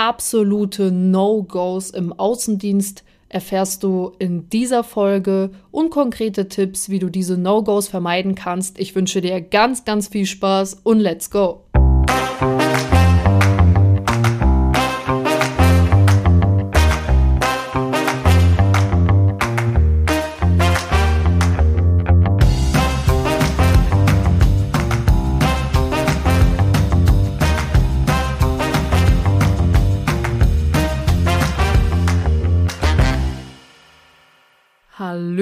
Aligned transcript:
absolute 0.00 0.90
No-Gos 0.90 1.90
im 1.90 2.14
Außendienst 2.14 3.04
erfährst 3.28 3.82
du 3.82 4.12
in 4.18 4.48
dieser 4.48 4.82
Folge 4.82 5.50
und 5.70 5.90
konkrete 5.90 6.48
Tipps, 6.48 6.88
wie 6.88 6.98
du 6.98 7.10
diese 7.10 7.36
No-Gos 7.36 7.88
vermeiden 7.88 8.34
kannst. 8.34 8.80
Ich 8.80 8.94
wünsche 8.94 9.20
dir 9.20 9.42
ganz, 9.42 9.84
ganz 9.84 10.08
viel 10.08 10.24
Spaß 10.24 10.80
und 10.84 11.00
let's 11.00 11.30
go! 11.30 11.69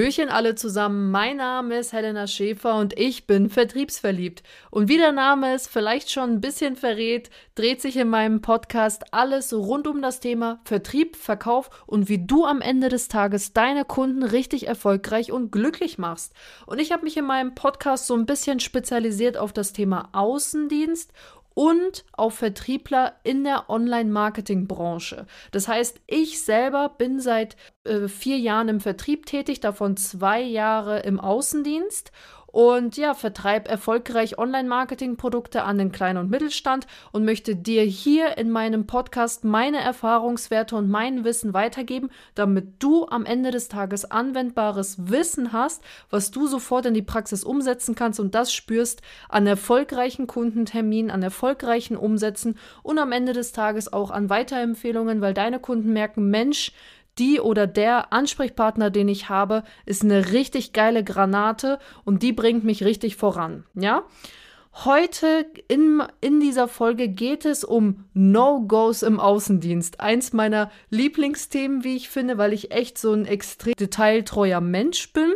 Hallöchen 0.09 0.29
alle 0.29 0.55
zusammen, 0.55 1.11
mein 1.11 1.37
Name 1.37 1.77
ist 1.77 1.93
Helena 1.93 2.25
Schäfer 2.25 2.77
und 2.77 2.97
ich 2.97 3.27
bin 3.27 3.47
vertriebsverliebt. 3.47 4.41
Und 4.71 4.89
wie 4.89 4.97
der 4.97 5.11
Name 5.11 5.53
es 5.53 5.67
vielleicht 5.67 6.09
schon 6.09 6.31
ein 6.31 6.41
bisschen 6.41 6.75
verrät, 6.75 7.29
dreht 7.53 7.79
sich 7.79 7.95
in 7.95 8.09
meinem 8.09 8.41
Podcast 8.41 9.13
alles 9.13 9.53
rund 9.53 9.85
um 9.85 10.01
das 10.01 10.19
Thema 10.19 10.61
Vertrieb, 10.63 11.15
Verkauf 11.15 11.69
und 11.85 12.09
wie 12.09 12.25
du 12.25 12.43
am 12.45 12.59
Ende 12.59 12.89
des 12.89 13.07
Tages 13.07 13.53
deine 13.53 13.85
Kunden 13.85 14.23
richtig 14.23 14.67
erfolgreich 14.67 15.31
und 15.31 15.51
glücklich 15.51 15.99
machst. 15.99 16.33
Und 16.65 16.79
ich 16.79 16.91
habe 16.91 17.03
mich 17.03 17.15
in 17.15 17.25
meinem 17.25 17.53
Podcast 17.53 18.07
so 18.07 18.15
ein 18.15 18.25
bisschen 18.25 18.59
spezialisiert 18.59 19.37
auf 19.37 19.53
das 19.53 19.73
Thema 19.73 20.09
Außendienst 20.13 21.13
und 21.53 22.05
auf 22.13 22.35
Vertriebler 22.35 23.15
in 23.23 23.43
der 23.43 23.69
Online-Marketing-Branche. 23.69 25.25
Das 25.51 25.67
heißt, 25.67 26.01
ich 26.07 26.41
selber 26.41 26.89
bin 26.97 27.19
seit 27.19 27.57
äh, 27.83 28.07
vier 28.07 28.37
Jahren 28.37 28.69
im 28.69 28.79
Vertrieb 28.79 29.25
tätig, 29.25 29.59
davon 29.59 29.97
zwei 29.97 30.41
Jahre 30.41 30.99
im 30.99 31.19
Außendienst 31.19 32.11
und 32.51 32.97
ja, 32.97 33.13
vertreibe 33.13 33.69
erfolgreich 33.69 34.37
Online-Marketing-Produkte 34.37 35.63
an 35.63 35.77
den 35.77 35.91
Klein- 35.91 36.17
und 36.17 36.29
Mittelstand 36.29 36.87
und 37.11 37.25
möchte 37.25 37.55
dir 37.55 37.83
hier 37.83 38.37
in 38.37 38.49
meinem 38.49 38.87
Podcast 38.87 39.43
meine 39.43 39.79
Erfahrungswerte 39.79 40.75
und 40.75 40.89
mein 40.89 41.23
Wissen 41.23 41.53
weitergeben, 41.53 42.09
damit 42.35 42.81
du 42.81 43.07
am 43.07 43.25
Ende 43.25 43.51
des 43.51 43.67
Tages 43.67 44.05
anwendbares 44.05 45.09
Wissen 45.09 45.53
hast, 45.53 45.83
was 46.09 46.31
du 46.31 46.47
sofort 46.47 46.85
in 46.85 46.93
die 46.93 47.01
Praxis 47.01 47.43
umsetzen 47.43 47.95
kannst 47.95 48.19
und 48.19 48.35
das 48.35 48.51
spürst 48.53 49.01
an 49.27 49.45
erfolgreichen 49.45 50.27
Kundenterminen, 50.27 51.11
an 51.11 51.23
erfolgreichen 51.23 51.97
Umsätzen 51.97 52.57
und 52.83 52.97
am 52.97 53.11
Ende 53.11 53.33
des 53.33 53.51
Tages 53.51 53.91
auch 53.93 54.11
an 54.11 54.29
Weiterempfehlungen, 54.29 55.21
weil 55.21 55.33
deine 55.33 55.59
Kunden 55.59 55.93
merken, 55.93 56.29
Mensch, 56.29 56.71
die 57.19 57.39
oder 57.39 57.67
der 57.67 58.13
Ansprechpartner, 58.13 58.89
den 58.89 59.09
ich 59.09 59.29
habe, 59.29 59.63
ist 59.85 60.03
eine 60.03 60.31
richtig 60.31 60.73
geile 60.73 61.03
Granate 61.03 61.79
und 62.05 62.23
die 62.23 62.33
bringt 62.33 62.63
mich 62.63 62.83
richtig 62.83 63.15
voran. 63.15 63.65
Ja? 63.75 64.03
Heute 64.85 65.45
in, 65.67 66.01
in 66.21 66.39
dieser 66.39 66.67
Folge 66.67 67.09
geht 67.09 67.43
es 67.43 67.63
um 67.63 68.05
No-Gos 68.13 69.01
im 69.01 69.19
Außendienst. 69.19 69.99
Eins 69.99 70.31
meiner 70.31 70.71
Lieblingsthemen, 70.89 71.83
wie 71.83 71.97
ich 71.97 72.07
finde, 72.09 72.37
weil 72.37 72.53
ich 72.53 72.71
echt 72.71 72.97
so 72.97 73.11
ein 73.11 73.25
extrem 73.25 73.73
detailtreuer 73.77 74.61
Mensch 74.61 75.11
bin. 75.11 75.33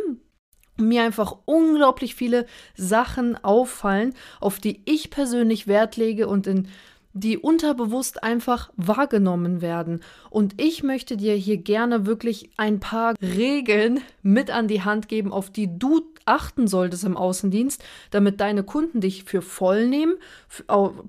Mir 0.76 1.02
einfach 1.02 1.36
unglaublich 1.44 2.14
viele 2.14 2.46
Sachen 2.74 3.36
auffallen, 3.44 4.14
auf 4.40 4.58
die 4.60 4.82
ich 4.86 5.10
persönlich 5.10 5.66
Wert 5.66 5.96
lege 5.96 6.26
und 6.26 6.46
in 6.46 6.68
die 7.14 7.38
unterbewusst 7.38 8.24
einfach 8.24 8.70
wahrgenommen 8.76 9.62
werden. 9.62 10.00
Und 10.30 10.60
ich 10.60 10.82
möchte 10.82 11.16
dir 11.16 11.34
hier 11.34 11.56
gerne 11.58 12.06
wirklich 12.06 12.50
ein 12.56 12.80
paar 12.80 13.14
Regeln 13.22 14.00
mit 14.22 14.50
an 14.50 14.66
die 14.66 14.82
Hand 14.82 15.08
geben, 15.08 15.32
auf 15.32 15.50
die 15.50 15.78
du 15.78 16.02
achten 16.26 16.66
solltest 16.66 17.04
im 17.04 17.16
Außendienst, 17.16 17.84
damit 18.10 18.40
deine 18.40 18.64
Kunden 18.64 19.00
dich 19.00 19.24
für 19.24 19.42
voll 19.42 19.86
nehmen, 19.86 20.14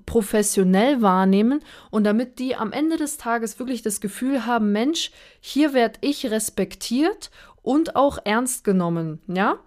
professionell 0.04 1.02
wahrnehmen 1.02 1.60
und 1.90 2.04
damit 2.04 2.38
die 2.38 2.54
am 2.54 2.72
Ende 2.72 2.96
des 2.96 3.16
Tages 3.16 3.58
wirklich 3.58 3.82
das 3.82 4.00
Gefühl 4.00 4.46
haben, 4.46 4.72
Mensch, 4.72 5.10
hier 5.40 5.74
werde 5.74 5.98
ich 6.02 6.30
respektiert 6.30 7.30
und 7.62 7.96
auch 7.96 8.18
ernst 8.24 8.62
genommen, 8.62 9.20
ja? 9.26 9.58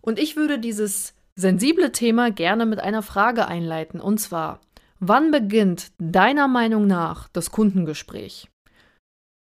Und 0.00 0.18
ich 0.18 0.34
würde 0.34 0.58
dieses 0.58 1.14
sensible 1.36 1.92
Thema 1.92 2.30
gerne 2.30 2.66
mit 2.66 2.80
einer 2.80 3.02
Frage 3.02 3.46
einleiten 3.46 4.00
und 4.00 4.18
zwar 4.18 4.60
Wann 5.00 5.30
beginnt 5.30 5.92
deiner 5.98 6.46
Meinung 6.46 6.86
nach 6.86 7.28
das 7.28 7.50
Kundengespräch? 7.50 8.50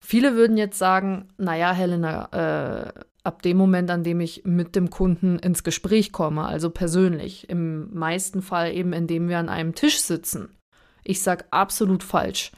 Viele 0.04 0.36
würden 0.36 0.56
jetzt 0.56 0.78
sagen, 0.78 1.30
naja, 1.38 1.74
Helena, 1.74 2.30
äh, 2.32 3.00
ab 3.24 3.42
dem 3.42 3.58
Moment, 3.58 3.90
an 3.90 4.04
dem 4.04 4.20
ich 4.20 4.44
mit 4.46 4.76
dem 4.76 4.92
Kunden 4.92 5.40
ins 5.40 5.64
Gespräch 5.64 6.12
komme, 6.12 6.46
also 6.46 6.70
persönlich, 6.70 7.50
im 7.50 7.92
meisten 7.94 8.42
Fall 8.42 8.74
eben, 8.74 8.94
indem 8.94 9.30
wir 9.30 9.40
an 9.40 9.50
einem 9.50 9.74
Tisch 9.74 10.00
sitzen. 10.00 10.58
Ich 11.04 11.24
sage 11.24 11.46
absolut 11.52 12.04
falsch. 12.04 12.52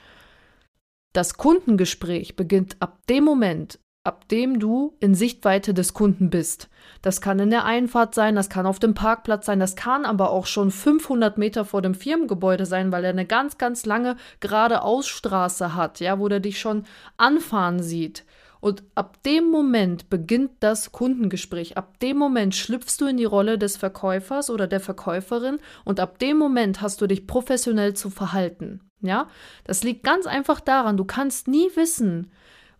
Das 1.13 1.35
Kundengespräch 1.35 2.35
beginnt 2.35 2.77
ab 2.81 2.99
dem 3.07 3.23
Moment, 3.23 3.79
ab 4.03 4.27
dem 4.27 4.59
du 4.59 4.95
in 4.99 5.15
Sichtweite 5.15 5.73
des 5.73 5.93
Kunden 5.93 6.29
bist. 6.29 6.69
Das 7.01 7.21
kann 7.21 7.39
in 7.39 7.49
der 7.49 7.63
Einfahrt 7.63 8.13
sein, 8.13 8.35
das 8.35 8.49
kann 8.49 8.65
auf 8.65 8.79
dem 8.79 8.93
Parkplatz 8.93 9.45
sein, 9.45 9.59
das 9.59 9.75
kann 9.75 10.05
aber 10.05 10.31
auch 10.31 10.45
schon 10.45 10.71
500 10.71 11.37
Meter 11.37 11.63
vor 11.63 11.81
dem 11.81 11.95
Firmengebäude 11.95 12.65
sein, 12.65 12.91
weil 12.91 13.05
er 13.05 13.11
eine 13.11 13.25
ganz, 13.25 13.57
ganz 13.57 13.85
lange 13.85 14.17
gerade 14.41 14.81
Ausstraße 14.81 15.75
hat, 15.75 16.01
ja, 16.01 16.19
wo 16.19 16.27
der 16.27 16.41
dich 16.41 16.59
schon 16.59 16.83
anfahren 17.17 17.81
sieht. 17.81 18.25
Und 18.59 18.83
ab 18.95 19.21
dem 19.23 19.51
Moment 19.51 20.09
beginnt 20.09 20.51
das 20.61 20.93
Kundengespräch. 20.93 21.77
Ab 21.77 21.99
dem 21.99 22.17
Moment 22.17 22.55
schlüpfst 22.55 22.95
du 22.99 23.07
in 23.07 23.17
die 23.17 23.25
Rolle 23.25 23.57
des 23.57 23.75
Verkäufers 23.75 24.49
oder 24.49 24.67
der 24.67 24.79
Verkäuferin 24.79 25.59
und 25.83 25.99
ab 25.99 26.17
dem 26.19 26.37
Moment 26.37 26.81
hast 26.81 27.01
du 27.01 27.07
dich 27.07 27.27
professionell 27.27 27.93
zu 27.93 28.09
verhalten. 28.09 28.79
Ja, 29.01 29.27
das 29.65 29.83
liegt 29.83 30.03
ganz 30.03 30.27
einfach 30.27 30.61
daran, 30.61 30.95
du 30.95 31.03
kannst 31.03 31.49
nie 31.49 31.69
wissen, 31.75 32.31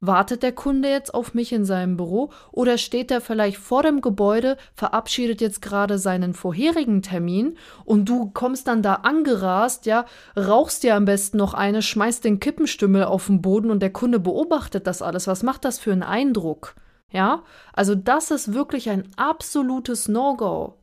Wartet 0.06 0.44
der 0.44 0.52
Kunde 0.52 0.90
jetzt 0.90 1.14
auf 1.14 1.34
mich 1.34 1.53
in 1.53 1.64
seinem 1.64 1.96
Büro 1.96 2.30
oder 2.52 2.78
steht 2.78 3.09
er 3.09 3.22
vielleicht 3.22 3.56
vor 3.56 3.84
dem 3.84 4.02
Gebäude, 4.02 4.58
verabschiedet 4.75 5.40
jetzt 5.40 5.62
gerade 5.62 5.97
seinen 5.97 6.34
vorherigen 6.34 7.02
Termin 7.02 7.58
und 7.86 8.09
du 8.09 8.30
kommst 8.34 8.68
dann 8.68 8.81
da 8.81 8.96
angerast, 8.96 9.86
ja, 9.86 10.06
rauchst 10.36 10.84
dir 10.84 10.96
am 10.96 11.06
besten 11.06 11.38
noch 11.38 11.53
eine, 11.53 11.81
schmeißt 11.81 12.25
den 12.25 12.41
Kippenstümmel 12.41 13.06
auf 13.06 13.28
den 13.28 13.41
Boden 13.41 13.72
und 13.72 13.80
der 13.80 13.94
Kunde 13.94 14.19
beobachtet 14.19 14.88
das 14.88 15.02
alles. 15.02 15.25
Was 15.28 15.41
macht 15.41 15.64
das 15.64 15.80
für 15.80 15.94
einen 15.94 16.03
Eindruck? 16.03 16.75
Ja, 17.09 17.44
also 17.72 17.96
das 17.96 18.30
ist 18.30 18.53
wirklich 18.53 18.90
ein 18.90 19.08
absolutes 19.16 20.09
No-Go. 20.09 20.80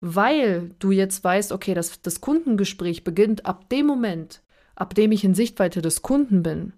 Weil 0.00 0.74
du 0.80 0.90
jetzt 0.90 1.22
weißt, 1.22 1.52
okay, 1.52 1.74
das, 1.74 2.02
das 2.02 2.20
Kundengespräch 2.20 3.04
beginnt 3.04 3.46
ab 3.46 3.68
dem 3.68 3.86
Moment, 3.86 4.42
ab 4.74 4.96
dem 4.96 5.12
ich 5.12 5.22
in 5.22 5.36
Sichtweite 5.36 5.80
des 5.80 6.02
Kunden 6.02 6.42
bin. 6.42 6.72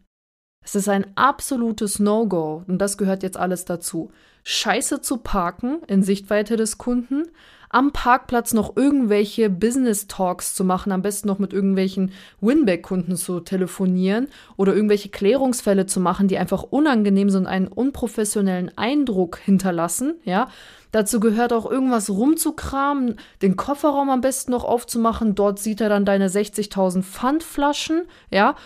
Es 0.62 0.74
ist 0.74 0.88
ein 0.88 1.06
absolutes 1.14 1.98
No-Go 1.98 2.64
und 2.66 2.78
das 2.78 2.98
gehört 2.98 3.22
jetzt 3.22 3.36
alles 3.36 3.64
dazu. 3.64 4.10
Scheiße 4.44 5.00
zu 5.00 5.18
parken 5.18 5.78
in 5.86 6.02
Sichtweite 6.02 6.56
des 6.56 6.78
Kunden, 6.78 7.24
am 7.72 7.92
Parkplatz 7.92 8.52
noch 8.52 8.76
irgendwelche 8.76 9.48
Business 9.48 10.08
Talks 10.08 10.54
zu 10.54 10.64
machen, 10.64 10.90
am 10.90 11.02
besten 11.02 11.28
noch 11.28 11.38
mit 11.38 11.52
irgendwelchen 11.52 12.12
Winback-Kunden 12.40 13.16
zu 13.16 13.40
telefonieren 13.40 14.28
oder 14.56 14.74
irgendwelche 14.74 15.08
Klärungsfälle 15.08 15.86
zu 15.86 16.00
machen, 16.00 16.26
die 16.26 16.36
einfach 16.36 16.64
unangenehm 16.64 17.30
sind 17.30 17.42
und 17.42 17.46
einen 17.46 17.68
unprofessionellen 17.68 18.76
Eindruck 18.76 19.38
hinterlassen, 19.38 20.16
ja. 20.24 20.48
Dazu 20.92 21.20
gehört 21.20 21.52
auch 21.52 21.70
irgendwas 21.70 22.10
rumzukramen, 22.10 23.14
den 23.42 23.54
Kofferraum 23.54 24.10
am 24.10 24.20
besten 24.20 24.50
noch 24.50 24.64
aufzumachen. 24.64 25.36
Dort 25.36 25.60
sieht 25.60 25.80
er 25.80 25.88
dann 25.88 26.04
deine 26.04 26.28
60.000 26.28 27.02
Pfandflaschen, 27.02 28.02
ja. 28.32 28.56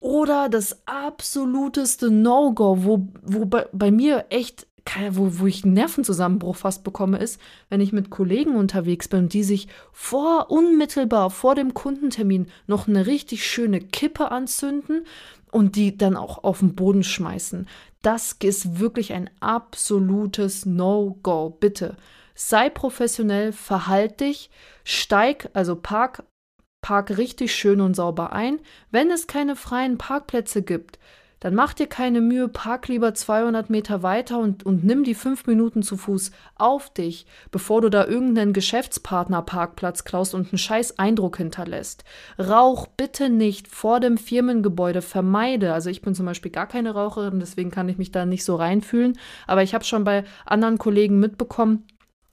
Oder 0.00 0.48
das 0.48 0.78
absoluteste 0.86 2.10
No-Go, 2.10 2.84
wo, 2.84 3.08
wo 3.22 3.44
bei, 3.44 3.68
bei 3.72 3.90
mir 3.90 4.26
echt 4.30 4.66
wo, 5.10 5.38
wo 5.38 5.46
ich 5.46 5.62
einen 5.62 5.74
Nervenzusammenbruch 5.74 6.56
fast 6.56 6.84
bekomme, 6.84 7.18
ist, 7.18 7.40
wenn 7.68 7.80
ich 7.80 7.92
mit 7.92 8.10
Kollegen 8.10 8.56
unterwegs 8.56 9.08
bin, 9.08 9.28
die 9.28 9.44
sich 9.44 9.68
vor, 9.92 10.50
unmittelbar 10.50 11.30
vor 11.30 11.54
dem 11.54 11.74
Kundentermin 11.74 12.48
noch 12.66 12.88
eine 12.88 13.06
richtig 13.06 13.46
schöne 13.46 13.80
Kippe 13.80 14.30
anzünden 14.30 15.04
und 15.52 15.76
die 15.76 15.96
dann 15.96 16.16
auch 16.16 16.44
auf 16.44 16.60
den 16.60 16.74
Boden 16.74 17.04
schmeißen. 17.04 17.68
Das 18.02 18.36
ist 18.42 18.80
wirklich 18.80 19.12
ein 19.12 19.30
absolutes 19.40 20.66
No-Go. 20.66 21.50
Bitte 21.50 21.96
sei 22.34 22.70
professionell, 22.70 23.52
verhalt 23.52 24.20
dich, 24.20 24.50
steig, 24.82 25.50
also 25.52 25.76
park 25.76 26.24
Park 26.82 27.16
richtig 27.18 27.54
schön 27.54 27.80
und 27.80 27.94
sauber 27.94 28.32
ein. 28.32 28.58
Wenn 28.90 29.10
es 29.10 29.26
keine 29.26 29.56
freien 29.56 29.98
Parkplätze 29.98 30.62
gibt, 30.62 30.98
dann 31.40 31.54
mach 31.54 31.72
dir 31.72 31.86
keine 31.86 32.20
Mühe, 32.20 32.48
park 32.48 32.88
lieber 32.88 33.14
200 33.14 33.70
Meter 33.70 34.02
weiter 34.02 34.38
und, 34.38 34.64
und 34.66 34.84
nimm 34.84 35.04
die 35.04 35.14
fünf 35.14 35.46
Minuten 35.46 35.82
zu 35.82 35.96
Fuß 35.96 36.32
auf 36.56 36.92
dich, 36.92 37.26
bevor 37.50 37.80
du 37.80 37.88
da 37.88 38.06
irgendeinen 38.06 38.52
Geschäftspartnerparkplatz 38.52 40.04
klaust 40.04 40.34
und 40.34 40.52
einen 40.52 40.58
scheiß 40.58 40.98
Eindruck 40.98 41.38
hinterlässt. 41.38 42.04
Rauch 42.38 42.86
bitte 42.86 43.30
nicht 43.30 43.68
vor 43.68 44.00
dem 44.00 44.18
Firmengebäude, 44.18 45.00
vermeide. 45.00 45.72
Also 45.72 45.88
ich 45.88 46.02
bin 46.02 46.14
zum 46.14 46.26
Beispiel 46.26 46.52
gar 46.52 46.66
keine 46.66 46.92
Raucherin, 46.92 47.40
deswegen 47.40 47.70
kann 47.70 47.88
ich 47.88 47.96
mich 47.96 48.12
da 48.12 48.26
nicht 48.26 48.44
so 48.44 48.56
reinfühlen, 48.56 49.18
aber 49.46 49.62
ich 49.62 49.72
habe 49.72 49.84
schon 49.84 50.04
bei 50.04 50.24
anderen 50.44 50.76
Kollegen 50.76 51.18
mitbekommen, 51.18 51.86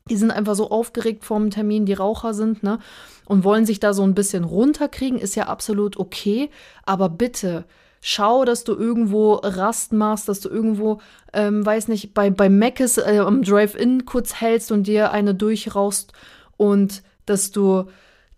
die 0.09 0.18
sind 0.18 0.31
einfach 0.31 0.56
so 0.56 0.69
aufgeregt 0.69 1.25
vorm 1.25 1.50
Termin, 1.50 1.86
die 1.86 1.94
Raucher 1.94 2.33
sind, 2.33 2.63
ne? 2.63 2.80
Und 3.25 3.44
wollen 3.44 3.65
sich 3.65 3.80
da 3.80 3.94
so 3.94 4.04
ein 4.04 4.15
bisschen 4.15 4.45
runterkriegen, 4.45 5.19
ist 5.19 5.36
ja 5.36 5.48
absolut 5.48 5.98
okay. 5.98 6.50
Aber 6.86 7.09
bitte, 7.09 7.65
schau, 8.01 8.45
dass 8.45 8.63
du 8.63 8.74
irgendwo 8.74 9.33
Rast 9.33 9.92
machst, 9.92 10.30
dass 10.30 10.39
du 10.39 10.50
irgendwo, 10.50 11.01
ähm, 11.33 11.65
weiß 11.65 11.89
nicht, 11.89 12.13
bei, 12.13 12.30
bei 12.30 12.50
Meckes 12.50 12.98
äh, 12.98 13.19
am 13.19 13.44
Drive-In 13.44 14.06
kurz 14.06 14.36
hältst 14.36 14.71
und 14.71 14.88
dir 14.88 15.12
eine 15.12 15.36
durchrauchst 15.36 16.13
und 16.56 17.03
dass 17.25 17.51
du 17.51 17.86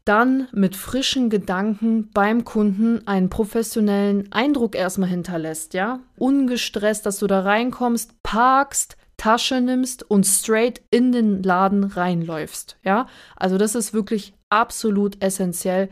dann 0.06 0.48
mit 0.52 0.76
frischen 0.76 1.30
Gedanken 1.30 2.10
beim 2.12 2.44
Kunden 2.44 3.08
einen 3.08 3.30
professionellen 3.30 4.32
Eindruck 4.32 4.76
erstmal 4.76 5.10
hinterlässt, 5.10 5.76
ja? 5.76 6.00
Ungestresst, 6.18 7.06
dass 7.06 7.20
du 7.20 7.28
da 7.28 7.42
reinkommst, 7.42 8.24
parkst, 8.24 8.98
Tasche 9.20 9.62
nimmst 9.62 10.10
und 10.10 10.26
straight 10.26 10.82
in 10.90 11.12
den 11.12 11.44
Laden 11.44 11.84
reinläufst, 11.84 12.78
ja? 12.84 13.08
Also 13.36 13.58
das 13.58 13.76
ist 13.76 13.94
wirklich 13.94 14.34
absolut 14.50 15.22
essentiell, 15.22 15.90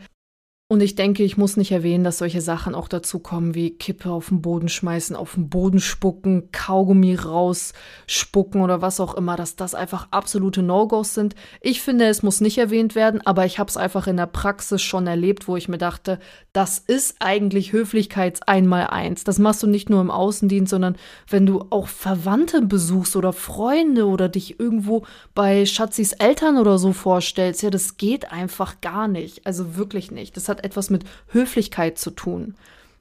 und 0.70 0.82
ich 0.82 0.96
denke, 0.96 1.22
ich 1.22 1.38
muss 1.38 1.56
nicht 1.56 1.72
erwähnen, 1.72 2.04
dass 2.04 2.18
solche 2.18 2.42
Sachen 2.42 2.74
auch 2.74 2.88
dazu 2.88 3.20
kommen, 3.20 3.54
wie 3.54 3.70
Kippe 3.70 4.10
auf 4.10 4.28
den 4.28 4.42
Boden 4.42 4.68
schmeißen, 4.68 5.16
auf 5.16 5.32
den 5.32 5.48
Boden 5.48 5.80
spucken, 5.80 6.52
Kaugummi 6.52 7.14
rausspucken 7.14 8.60
oder 8.60 8.82
was 8.82 9.00
auch 9.00 9.14
immer, 9.14 9.34
dass 9.34 9.56
das 9.56 9.74
einfach 9.74 10.08
absolute 10.10 10.62
No-Gos 10.62 11.14
sind. 11.14 11.34
Ich 11.62 11.80
finde, 11.80 12.04
es 12.04 12.22
muss 12.22 12.42
nicht 12.42 12.58
erwähnt 12.58 12.94
werden, 12.94 13.26
aber 13.26 13.46
ich 13.46 13.58
habe 13.58 13.70
es 13.70 13.78
einfach 13.78 14.06
in 14.08 14.18
der 14.18 14.26
Praxis 14.26 14.82
schon 14.82 15.06
erlebt, 15.06 15.48
wo 15.48 15.56
ich 15.56 15.70
mir 15.70 15.78
dachte, 15.78 16.18
das 16.52 16.78
ist 16.78 17.16
eigentlich 17.20 17.72
Höflichkeits 17.72 18.42
einmal 18.42 18.88
eins. 18.88 19.24
Das 19.24 19.38
machst 19.38 19.62
du 19.62 19.68
nicht 19.68 19.88
nur 19.88 20.02
im 20.02 20.10
Außendienst, 20.10 20.68
sondern 20.68 20.96
wenn 21.30 21.46
du 21.46 21.64
auch 21.70 21.88
Verwandte 21.88 22.60
besuchst 22.60 23.16
oder 23.16 23.32
Freunde 23.32 24.04
oder 24.04 24.28
dich 24.28 24.60
irgendwo 24.60 25.06
bei 25.34 25.64
Schatzis 25.64 26.12
Eltern 26.12 26.58
oder 26.58 26.76
so 26.76 26.92
vorstellst, 26.92 27.62
ja, 27.62 27.70
das 27.70 27.96
geht 27.96 28.30
einfach 28.32 28.82
gar 28.82 29.08
nicht. 29.08 29.46
Also 29.46 29.76
wirklich 29.76 30.10
nicht. 30.10 30.36
Das 30.36 30.50
hat 30.50 30.57
hat 30.58 30.64
etwas 30.64 30.90
mit 30.90 31.04
Höflichkeit 31.28 31.98
zu 31.98 32.10
tun. 32.10 32.54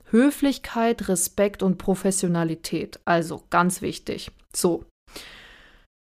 Höflichkeit, 0.09 1.09
Respekt 1.09 1.63
und 1.63 1.77
Professionalität. 1.77 2.99
Also 3.05 3.43
ganz 3.49 3.81
wichtig. 3.81 4.31
So. 4.55 4.85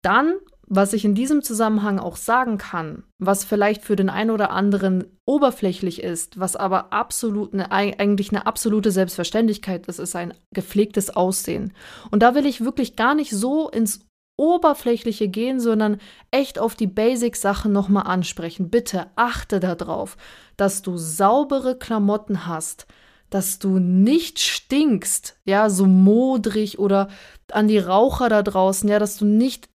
Dann, 0.03 0.35
was 0.65 0.93
ich 0.93 1.05
in 1.05 1.13
diesem 1.13 1.43
Zusammenhang 1.43 1.99
auch 1.99 2.15
sagen 2.15 2.57
kann, 2.57 3.03
was 3.19 3.43
vielleicht 3.43 3.83
für 3.83 3.95
den 3.95 4.09
einen 4.09 4.31
oder 4.31 4.51
anderen 4.51 5.05
oberflächlich 5.25 6.01
ist, 6.01 6.39
was 6.39 6.55
aber 6.55 6.93
absolut 6.93 7.53
eine, 7.53 7.71
eigentlich 7.71 8.31
eine 8.31 8.47
absolute 8.47 8.91
Selbstverständlichkeit 8.91 9.88
ist, 9.88 9.99
ist 9.99 10.15
ein 10.15 10.33
gepflegtes 10.53 11.09
Aussehen. 11.09 11.73
Und 12.09 12.23
da 12.23 12.33
will 12.33 12.45
ich 12.45 12.63
wirklich 12.63 12.95
gar 12.95 13.13
nicht 13.13 13.31
so 13.31 13.69
ins 13.69 14.05
Oberflächliche 14.37 15.27
gehen, 15.27 15.59
sondern 15.59 15.97
echt 16.31 16.59
auf 16.59 16.75
die 16.75 16.87
Basic-Sachen 16.87 17.71
nochmal 17.71 18.07
ansprechen. 18.07 18.69
Bitte 18.69 19.07
achte 19.15 19.59
darauf, 19.59 20.17
dass 20.57 20.81
du 20.81 20.97
saubere 20.97 21.77
Klamotten 21.77 22.47
hast, 22.47 22.87
dass 23.29 23.59
du 23.59 23.79
nicht 23.79 24.39
stinkst, 24.39 25.37
ja, 25.45 25.69
so 25.69 25.85
modrig 25.85 26.79
oder 26.79 27.07
an 27.51 27.67
die 27.67 27.79
Raucher 27.79 28.29
da 28.29 28.43
draußen, 28.43 28.89
ja, 28.89 28.99
dass 28.99 29.17
du 29.17 29.25
nicht 29.25 29.69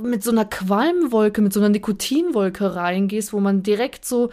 mit 0.00 0.24
so 0.24 0.32
einer 0.32 0.44
Qualmwolke, 0.44 1.40
mit 1.40 1.52
so 1.52 1.60
einer 1.60 1.68
Nikotinwolke 1.68 2.74
reingehst, 2.74 3.32
wo 3.32 3.38
man 3.38 3.62
direkt 3.62 4.04
so, 4.04 4.30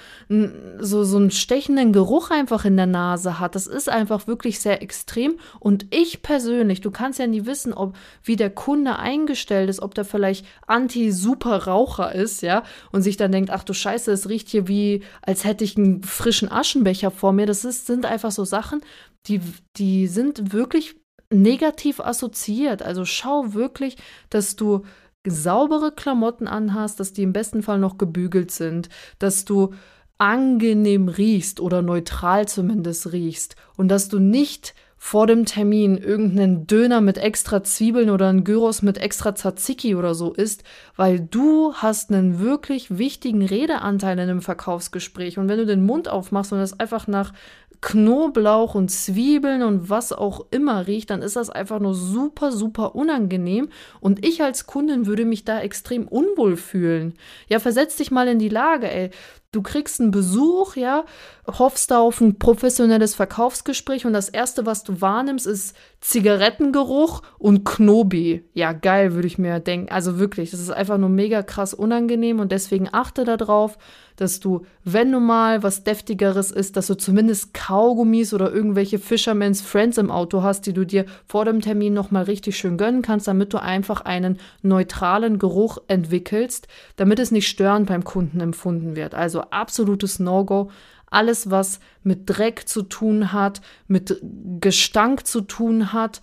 so, 0.79 1.03
so 1.03 1.17
einen 1.17 1.29
stechenden 1.29 1.93
Geruch 1.93 2.31
einfach 2.31 2.65
in 2.65 2.75
der 2.75 2.87
Nase 2.87 3.39
hat. 3.39 3.53
Das 3.53 3.67
ist 3.67 3.89
einfach 3.89 4.25
wirklich 4.25 4.59
sehr 4.59 4.81
extrem. 4.81 5.37
Und 5.59 5.85
ich 5.91 6.23
persönlich, 6.23 6.81
du 6.81 6.89
kannst 6.89 7.19
ja 7.19 7.27
nie 7.27 7.45
wissen, 7.45 7.73
ob 7.73 7.95
wie 8.23 8.37
der 8.37 8.49
Kunde 8.49 8.97
eingestellt 8.97 9.69
ist, 9.69 9.83
ob 9.83 9.93
der 9.93 10.05
vielleicht 10.05 10.47
Anti-Super-Raucher 10.65 12.15
ist, 12.15 12.41
ja, 12.41 12.63
und 12.91 13.03
sich 13.03 13.17
dann 13.17 13.31
denkt, 13.31 13.51
ach 13.51 13.63
du 13.63 13.73
Scheiße, 13.73 14.11
es 14.11 14.29
riecht 14.29 14.49
hier 14.49 14.67
wie, 14.67 15.03
als 15.21 15.43
hätte 15.43 15.63
ich 15.63 15.77
einen 15.77 16.01
frischen 16.01 16.51
Aschenbecher 16.51 17.11
vor 17.11 17.33
mir. 17.33 17.45
Das 17.45 17.65
ist, 17.65 17.85
sind 17.85 18.07
einfach 18.07 18.31
so 18.31 18.45
Sachen, 18.45 18.81
die, 19.27 19.41
die 19.77 20.07
sind 20.07 20.53
wirklich 20.53 20.95
negativ 21.31 21.99
assoziiert. 21.99 22.81
Also 22.81 23.05
schau 23.05 23.53
wirklich, 23.53 23.97
dass 24.31 24.55
du 24.55 24.85
saubere 25.25 25.91
Klamotten 25.91 26.47
anhast, 26.47 26.99
dass 26.99 27.13
die 27.13 27.23
im 27.23 27.33
besten 27.33 27.61
Fall 27.63 27.79
noch 27.79 27.97
gebügelt 27.97 28.51
sind, 28.51 28.89
dass 29.19 29.45
du 29.45 29.73
angenehm 30.17 31.07
riechst 31.07 31.59
oder 31.59 31.81
neutral 31.81 32.47
zumindest 32.47 33.11
riechst 33.11 33.55
und 33.77 33.87
dass 33.87 34.09
du 34.09 34.19
nicht 34.19 34.75
vor 35.01 35.25
dem 35.25 35.45
Termin 35.45 35.97
irgendeinen 35.97 36.67
Döner 36.67 36.99
mit 36.99 37.17
extra 37.17 37.63
Zwiebeln 37.63 38.09
oder 38.09 38.27
einen 38.27 38.43
Gyros 38.43 38.81
mit 38.81 38.97
extra 38.97 39.33
Tzatziki 39.33 39.95
oder 39.95 40.13
so 40.13 40.33
isst, 40.33 40.63
weil 40.97 41.21
du 41.21 41.73
hast 41.73 42.11
einen 42.11 42.39
wirklich 42.39 42.97
wichtigen 42.97 43.43
Redeanteil 43.43 44.19
in 44.19 44.29
einem 44.29 44.41
Verkaufsgespräch 44.41 45.39
und 45.39 45.47
wenn 45.47 45.57
du 45.57 45.65
den 45.65 45.85
Mund 45.85 46.09
aufmachst 46.09 46.51
und 46.51 46.59
das 46.59 46.79
einfach 46.79 47.07
nach 47.07 47.33
Knoblauch 47.81 48.75
und 48.75 48.91
Zwiebeln 48.91 49.63
und 49.63 49.89
was 49.89 50.11
auch 50.11 50.45
immer 50.51 50.87
riecht, 50.87 51.09
dann 51.09 51.21
ist 51.21 51.37
das 51.37 51.49
einfach 51.49 51.79
nur 51.79 51.93
super, 51.93 52.51
super 52.51 52.93
unangenehm. 52.93 53.69
Und 54.01 54.25
ich 54.25 54.43
als 54.43 54.65
Kundin 54.65 55.05
würde 55.05 55.23
mich 55.23 55.45
da 55.45 55.61
extrem 55.61 56.05
unwohl 56.07 56.57
fühlen. 56.57 57.13
Ja, 57.47 57.59
versetz 57.59 57.95
dich 57.95 58.11
mal 58.11 58.27
in 58.27 58.39
die 58.39 58.49
Lage, 58.49 58.91
ey. 58.91 59.11
Du 59.51 59.63
kriegst 59.63 59.99
einen 59.99 60.11
Besuch, 60.11 60.75
ja, 60.75 61.05
hoffst 61.47 61.89
da 61.89 61.99
auf 61.99 62.21
ein 62.21 62.37
professionelles 62.37 63.15
Verkaufsgespräch 63.15 64.05
und 64.05 64.13
das 64.13 64.29
erste, 64.29 64.67
was 64.67 64.83
du 64.83 65.01
wahrnimmst, 65.01 65.47
ist 65.47 65.75
Zigarettengeruch 66.01 67.21
und 67.37 67.65
Knobi. 67.65 68.45
Ja, 68.53 68.71
geil, 68.71 69.13
würde 69.13 69.27
ich 69.27 69.37
mir 69.37 69.59
denken. 69.59 69.91
Also 69.91 70.17
wirklich, 70.17 70.51
das 70.51 70.61
ist 70.61 70.71
einfach 70.71 70.97
nur 70.97 71.09
mega 71.09 71.43
krass 71.43 71.73
unangenehm 71.73 72.39
und 72.39 72.51
deswegen 72.53 72.87
achte 72.91 73.25
darauf, 73.25 73.77
dass 74.15 74.39
du, 74.39 74.65
wenn 74.83 75.11
du 75.11 75.19
mal 75.19 75.63
was 75.63 75.83
deftigeres 75.83 76.51
isst, 76.51 76.77
dass 76.77 76.87
du 76.87 76.95
zumindest 76.95 77.53
Kaugummis 77.53 78.33
oder 78.33 78.51
irgendwelche 78.51 78.99
Fisherman's 78.99 79.61
Friends 79.61 79.97
im 79.97 80.11
Auto 80.11 80.41
hast, 80.43 80.65
die 80.65 80.73
du 80.73 80.85
dir 80.85 81.05
vor 81.25 81.45
dem 81.45 81.61
Termin 81.61 81.93
nochmal 81.93 82.23
richtig 82.23 82.57
schön 82.57 82.77
gönnen 82.77 83.01
kannst, 83.01 83.27
damit 83.27 83.53
du 83.53 83.61
einfach 83.61 84.01
einen 84.01 84.39
neutralen 84.61 85.39
Geruch 85.39 85.79
entwickelst, 85.87 86.67
damit 86.95 87.19
es 87.19 87.31
nicht 87.31 87.47
störend 87.47 87.87
beim 87.87 88.03
Kunden 88.03 88.41
empfunden 88.41 88.95
wird. 88.95 89.15
Also 89.15 89.41
absolutes 89.51 90.19
No-Go. 90.19 90.69
Alles, 91.11 91.49
was 91.49 91.79
mit 92.03 92.23
Dreck 92.25 92.67
zu 92.67 92.83
tun 92.83 93.33
hat, 93.33 93.61
mit 93.87 94.21
Gestank 94.59 95.25
zu 95.25 95.41
tun 95.41 95.93
hat 95.93 96.21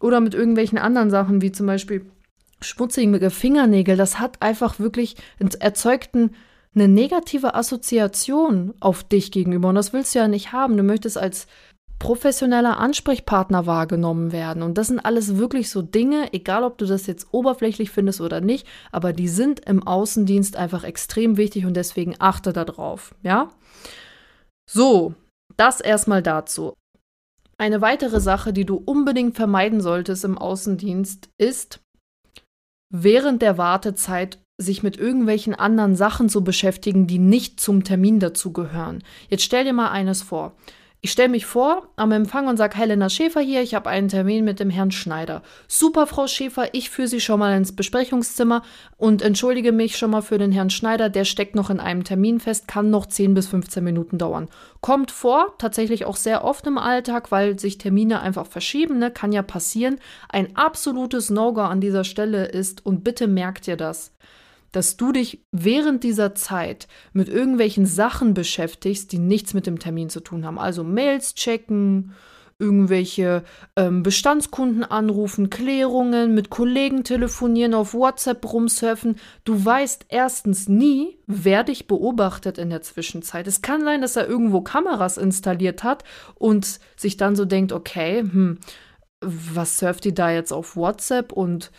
oder 0.00 0.20
mit 0.20 0.34
irgendwelchen 0.34 0.78
anderen 0.78 1.10
Sachen, 1.10 1.42
wie 1.42 1.52
zum 1.52 1.66
Beispiel 1.66 2.06
schmutzige 2.60 3.30
Fingernägel, 3.30 3.96
das 3.96 4.18
hat 4.18 4.42
einfach 4.42 4.78
wirklich 4.78 5.16
erzeugten 5.60 6.30
eine 6.74 6.88
negative 6.88 7.54
Assoziation 7.54 8.74
auf 8.80 9.02
dich 9.02 9.32
gegenüber. 9.32 9.70
Und 9.70 9.76
das 9.76 9.92
willst 9.92 10.14
du 10.14 10.18
ja 10.18 10.28
nicht 10.28 10.52
haben. 10.52 10.76
Du 10.76 10.82
möchtest 10.82 11.16
als 11.16 11.46
professioneller 11.98 12.78
Ansprechpartner 12.78 13.64
wahrgenommen 13.64 14.30
werden. 14.30 14.62
Und 14.62 14.76
das 14.76 14.88
sind 14.88 15.00
alles 15.00 15.38
wirklich 15.38 15.70
so 15.70 15.80
Dinge, 15.80 16.32
egal 16.34 16.62
ob 16.62 16.76
du 16.76 16.84
das 16.84 17.06
jetzt 17.06 17.28
oberflächlich 17.32 17.90
findest 17.90 18.20
oder 18.20 18.42
nicht, 18.42 18.66
aber 18.92 19.14
die 19.14 19.28
sind 19.28 19.60
im 19.60 19.86
Außendienst 19.86 20.56
einfach 20.56 20.84
extrem 20.84 21.38
wichtig 21.38 21.64
und 21.64 21.74
deswegen 21.74 22.14
achte 22.18 22.52
darauf, 22.52 23.14
ja? 23.22 23.48
So, 24.70 25.14
das 25.56 25.80
erstmal 25.80 26.22
dazu. 26.22 26.74
Eine 27.58 27.80
weitere 27.80 28.20
Sache, 28.20 28.52
die 28.52 28.66
du 28.66 28.76
unbedingt 28.76 29.36
vermeiden 29.36 29.80
solltest 29.80 30.24
im 30.24 30.36
Außendienst, 30.36 31.30
ist, 31.38 31.80
während 32.92 33.42
der 33.42 33.56
Wartezeit 33.56 34.38
sich 34.60 34.82
mit 34.82 34.96
irgendwelchen 34.96 35.54
anderen 35.54 35.96
Sachen 35.96 36.28
zu 36.28 36.42
beschäftigen, 36.42 37.06
die 37.06 37.18
nicht 37.18 37.60
zum 37.60 37.84
Termin 37.84 38.20
dazugehören. 38.20 39.02
Jetzt 39.28 39.44
stell 39.44 39.64
dir 39.64 39.72
mal 39.72 39.90
eines 39.90 40.22
vor. 40.22 40.56
Ich 41.06 41.12
stelle 41.12 41.28
mich 41.28 41.46
vor 41.46 41.86
am 41.94 42.10
Empfang 42.10 42.48
und 42.48 42.56
sage, 42.56 42.76
Helena 42.76 43.08
Schäfer 43.08 43.40
hier, 43.40 43.62
ich 43.62 43.76
habe 43.76 43.88
einen 43.88 44.08
Termin 44.08 44.44
mit 44.44 44.58
dem 44.58 44.70
Herrn 44.70 44.90
Schneider. 44.90 45.44
Super, 45.68 46.08
Frau 46.08 46.26
Schäfer, 46.26 46.74
ich 46.74 46.90
führe 46.90 47.06
Sie 47.06 47.20
schon 47.20 47.38
mal 47.38 47.56
ins 47.56 47.76
Besprechungszimmer 47.76 48.62
und 48.96 49.22
entschuldige 49.22 49.70
mich 49.70 49.96
schon 49.98 50.10
mal 50.10 50.20
für 50.20 50.36
den 50.36 50.50
Herrn 50.50 50.68
Schneider, 50.68 51.08
der 51.08 51.24
steckt 51.24 51.54
noch 51.54 51.70
in 51.70 51.78
einem 51.78 52.02
Termin 52.02 52.40
fest, 52.40 52.66
kann 52.66 52.90
noch 52.90 53.06
10 53.06 53.34
bis 53.34 53.46
15 53.46 53.84
Minuten 53.84 54.18
dauern. 54.18 54.48
Kommt 54.80 55.12
vor, 55.12 55.54
tatsächlich 55.58 56.06
auch 56.06 56.16
sehr 56.16 56.42
oft 56.42 56.66
im 56.66 56.76
Alltag, 56.76 57.30
weil 57.30 57.56
sich 57.56 57.78
Termine 57.78 58.20
einfach 58.20 58.48
verschieben, 58.48 58.98
ne? 58.98 59.12
kann 59.12 59.30
ja 59.30 59.42
passieren. 59.42 60.00
Ein 60.28 60.56
absolutes 60.56 61.30
No-Go 61.30 61.60
an 61.60 61.80
dieser 61.80 62.02
Stelle 62.02 62.46
ist, 62.46 62.84
und 62.84 63.04
bitte 63.04 63.28
merkt 63.28 63.68
ihr 63.68 63.76
das, 63.76 64.10
dass 64.72 64.96
du 64.96 65.12
dich 65.12 65.44
während 65.52 66.04
dieser 66.04 66.34
Zeit 66.34 66.88
mit 67.12 67.28
irgendwelchen 67.28 67.86
Sachen 67.86 68.34
beschäftigst, 68.34 69.12
die 69.12 69.18
nichts 69.18 69.54
mit 69.54 69.66
dem 69.66 69.78
Termin 69.78 70.10
zu 70.10 70.20
tun 70.20 70.44
haben. 70.44 70.58
Also 70.58 70.84
Mails 70.84 71.34
checken, 71.34 72.12
irgendwelche 72.58 73.42
ähm, 73.76 74.02
Bestandskunden 74.02 74.82
anrufen, 74.82 75.50
Klärungen, 75.50 76.34
mit 76.34 76.48
Kollegen 76.48 77.04
telefonieren, 77.04 77.74
auf 77.74 77.92
WhatsApp 77.92 78.50
rumsurfen. 78.50 79.16
Du 79.44 79.62
weißt 79.62 80.06
erstens 80.08 80.68
nie, 80.68 81.18
wer 81.26 81.64
dich 81.64 81.86
beobachtet 81.86 82.56
in 82.56 82.70
der 82.70 82.82
Zwischenzeit. 82.82 83.46
Es 83.46 83.60
kann 83.60 83.84
sein, 83.84 84.00
dass 84.00 84.16
er 84.16 84.26
irgendwo 84.26 84.62
Kameras 84.62 85.18
installiert 85.18 85.82
hat 85.82 86.04
und 86.34 86.80
sich 86.96 87.16
dann 87.18 87.36
so 87.36 87.44
denkt, 87.44 87.72
okay, 87.72 88.20
hm, 88.20 88.58
was 89.20 89.78
surft 89.78 90.04
die 90.04 90.14
da 90.14 90.30
jetzt 90.30 90.52
auf 90.52 90.76
WhatsApp 90.76 91.32
und 91.32 91.70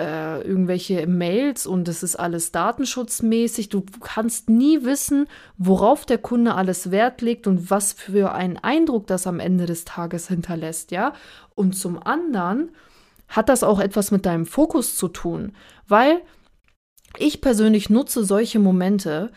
äh, 0.00 0.40
irgendwelche 0.42 1.06
Mails 1.06 1.66
und 1.66 1.88
es 1.88 2.02
ist 2.02 2.16
alles 2.16 2.52
datenschutzmäßig. 2.52 3.68
Du 3.68 3.84
kannst 4.00 4.50
nie 4.50 4.84
wissen, 4.84 5.26
worauf 5.56 6.04
der 6.04 6.18
Kunde 6.18 6.54
alles 6.54 6.90
Wert 6.90 7.20
legt 7.20 7.46
und 7.46 7.70
was 7.70 7.92
für 7.92 8.32
einen 8.32 8.56
Eindruck 8.56 9.06
das 9.06 9.26
am 9.26 9.40
Ende 9.40 9.66
des 9.66 9.84
Tages 9.84 10.28
hinterlässt, 10.28 10.90
ja. 10.90 11.12
Und 11.54 11.74
zum 11.74 12.02
anderen 12.02 12.70
hat 13.28 13.48
das 13.48 13.62
auch 13.62 13.80
etwas 13.80 14.10
mit 14.10 14.26
deinem 14.26 14.46
Fokus 14.46 14.96
zu 14.96 15.08
tun, 15.08 15.52
weil 15.86 16.20
ich 17.16 17.40
persönlich 17.40 17.90
nutze 17.90 18.24
solche 18.24 18.58
Momente, 18.58 19.30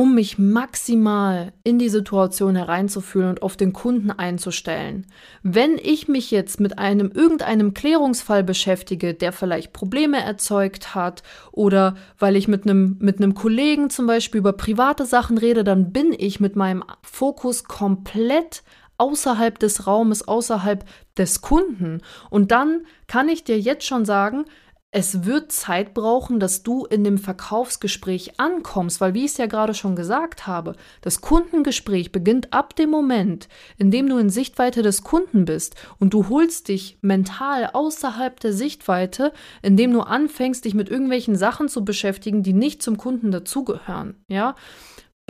um 0.00 0.14
mich 0.14 0.38
maximal 0.38 1.52
in 1.62 1.78
die 1.78 1.90
Situation 1.90 2.56
hereinzufühlen 2.56 3.28
und 3.28 3.42
auf 3.42 3.58
den 3.58 3.74
Kunden 3.74 4.10
einzustellen. 4.10 5.06
Wenn 5.42 5.76
ich 5.76 6.08
mich 6.08 6.30
jetzt 6.30 6.58
mit 6.58 6.78
einem 6.78 7.10
irgendeinem 7.10 7.74
Klärungsfall 7.74 8.42
beschäftige, 8.42 9.12
der 9.12 9.30
vielleicht 9.30 9.74
Probleme 9.74 10.24
erzeugt 10.24 10.94
hat 10.94 11.22
oder 11.52 11.96
weil 12.18 12.36
ich 12.36 12.48
mit 12.48 12.64
einem 12.64 12.96
mit 12.98 13.18
einem 13.18 13.34
Kollegen 13.34 13.90
zum 13.90 14.06
Beispiel 14.06 14.38
über 14.38 14.54
private 14.54 15.04
Sachen 15.04 15.36
rede, 15.36 15.64
dann 15.64 15.92
bin 15.92 16.14
ich 16.16 16.40
mit 16.40 16.56
meinem 16.56 16.82
Fokus 17.02 17.64
komplett 17.64 18.62
außerhalb 18.96 19.58
des 19.58 19.86
Raumes, 19.86 20.26
außerhalb 20.26 20.82
des 21.18 21.42
Kunden. 21.42 22.00
Und 22.30 22.52
dann 22.52 22.86
kann 23.06 23.28
ich 23.28 23.44
dir 23.44 23.60
jetzt 23.60 23.84
schon 23.84 24.06
sagen, 24.06 24.46
es 24.92 25.24
wird 25.24 25.52
Zeit 25.52 25.94
brauchen, 25.94 26.40
dass 26.40 26.64
du 26.64 26.84
in 26.84 27.04
dem 27.04 27.16
Verkaufsgespräch 27.16 28.40
ankommst, 28.40 29.00
weil 29.00 29.14
wie 29.14 29.24
ich 29.24 29.32
es 29.32 29.36
ja 29.36 29.46
gerade 29.46 29.72
schon 29.72 29.94
gesagt 29.94 30.48
habe, 30.48 30.74
das 31.00 31.20
Kundengespräch 31.20 32.10
beginnt 32.10 32.52
ab 32.52 32.74
dem 32.74 32.90
Moment, 32.90 33.48
in 33.78 33.92
dem 33.92 34.08
du 34.08 34.18
in 34.18 34.30
Sichtweite 34.30 34.82
des 34.82 35.04
Kunden 35.04 35.44
bist 35.44 35.76
und 36.00 36.12
du 36.12 36.28
holst 36.28 36.68
dich 36.68 36.98
mental 37.02 37.70
außerhalb 37.72 38.40
der 38.40 38.52
Sichtweite, 38.52 39.32
indem 39.62 39.92
du 39.92 40.00
anfängst, 40.00 40.64
dich 40.64 40.74
mit 40.74 40.88
irgendwelchen 40.88 41.36
Sachen 41.36 41.68
zu 41.68 41.84
beschäftigen, 41.84 42.42
die 42.42 42.52
nicht 42.52 42.82
zum 42.82 42.96
Kunden 42.96 43.30
dazugehören, 43.30 44.16
ja? 44.26 44.56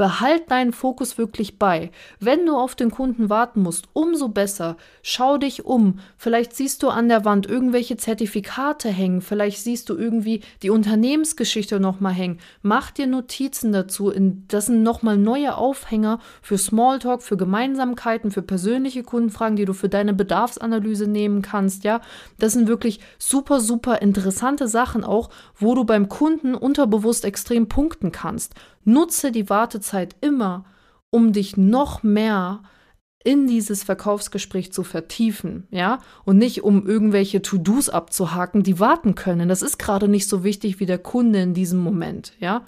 Behalt 0.00 0.50
deinen 0.50 0.72
Fokus 0.72 1.18
wirklich 1.18 1.58
bei. 1.58 1.90
Wenn 2.20 2.46
du 2.46 2.56
auf 2.56 2.74
den 2.74 2.90
Kunden 2.90 3.28
warten 3.28 3.60
musst, 3.60 3.88
umso 3.92 4.30
besser. 4.30 4.78
Schau 5.02 5.36
dich 5.36 5.66
um. 5.66 5.98
Vielleicht 6.16 6.56
siehst 6.56 6.82
du 6.82 6.88
an 6.88 7.10
der 7.10 7.26
Wand 7.26 7.46
irgendwelche 7.46 7.98
Zertifikate 7.98 8.88
hängen. 8.88 9.20
Vielleicht 9.20 9.58
siehst 9.58 9.90
du 9.90 9.98
irgendwie 9.98 10.40
die 10.62 10.70
Unternehmensgeschichte 10.70 11.80
nochmal 11.80 12.14
hängen. 12.14 12.38
Mach 12.62 12.90
dir 12.92 13.06
Notizen 13.06 13.72
dazu. 13.72 14.10
Das 14.48 14.66
sind 14.66 14.82
nochmal 14.82 15.18
neue 15.18 15.54
Aufhänger 15.54 16.20
für 16.40 16.56
Smalltalk, 16.56 17.22
für 17.22 17.36
Gemeinsamkeiten, 17.36 18.30
für 18.30 18.40
persönliche 18.40 19.02
Kundenfragen, 19.02 19.56
die 19.56 19.66
du 19.66 19.74
für 19.74 19.90
deine 19.90 20.14
Bedarfsanalyse 20.14 21.08
nehmen 21.08 21.42
kannst. 21.42 21.84
Ja, 21.84 22.00
das 22.38 22.54
sind 22.54 22.68
wirklich 22.68 23.00
super, 23.18 23.60
super 23.60 24.00
interessante 24.00 24.66
Sachen 24.66 25.04
auch, 25.04 25.28
wo 25.58 25.74
du 25.74 25.84
beim 25.84 26.08
Kunden 26.08 26.54
unterbewusst 26.54 27.26
extrem 27.26 27.68
punkten 27.68 28.12
kannst. 28.12 28.54
Nutze 28.84 29.32
die 29.32 29.48
Wartezeit 29.48 30.16
immer, 30.20 30.64
um 31.10 31.32
dich 31.32 31.56
noch 31.56 32.02
mehr 32.02 32.62
in 33.22 33.46
dieses 33.46 33.82
Verkaufsgespräch 33.82 34.72
zu 34.72 34.82
vertiefen, 34.82 35.66
ja, 35.70 35.98
und 36.24 36.38
nicht 36.38 36.62
um 36.62 36.86
irgendwelche 36.86 37.42
To-Dos 37.42 37.90
abzuhaken, 37.90 38.62
die 38.62 38.80
warten 38.80 39.14
können. 39.14 39.48
Das 39.48 39.60
ist 39.60 39.78
gerade 39.78 40.08
nicht 40.08 40.28
so 40.28 40.42
wichtig 40.42 40.80
wie 40.80 40.86
der 40.86 40.98
Kunde 40.98 41.42
in 41.42 41.52
diesem 41.52 41.80
Moment, 41.80 42.32
ja. 42.40 42.64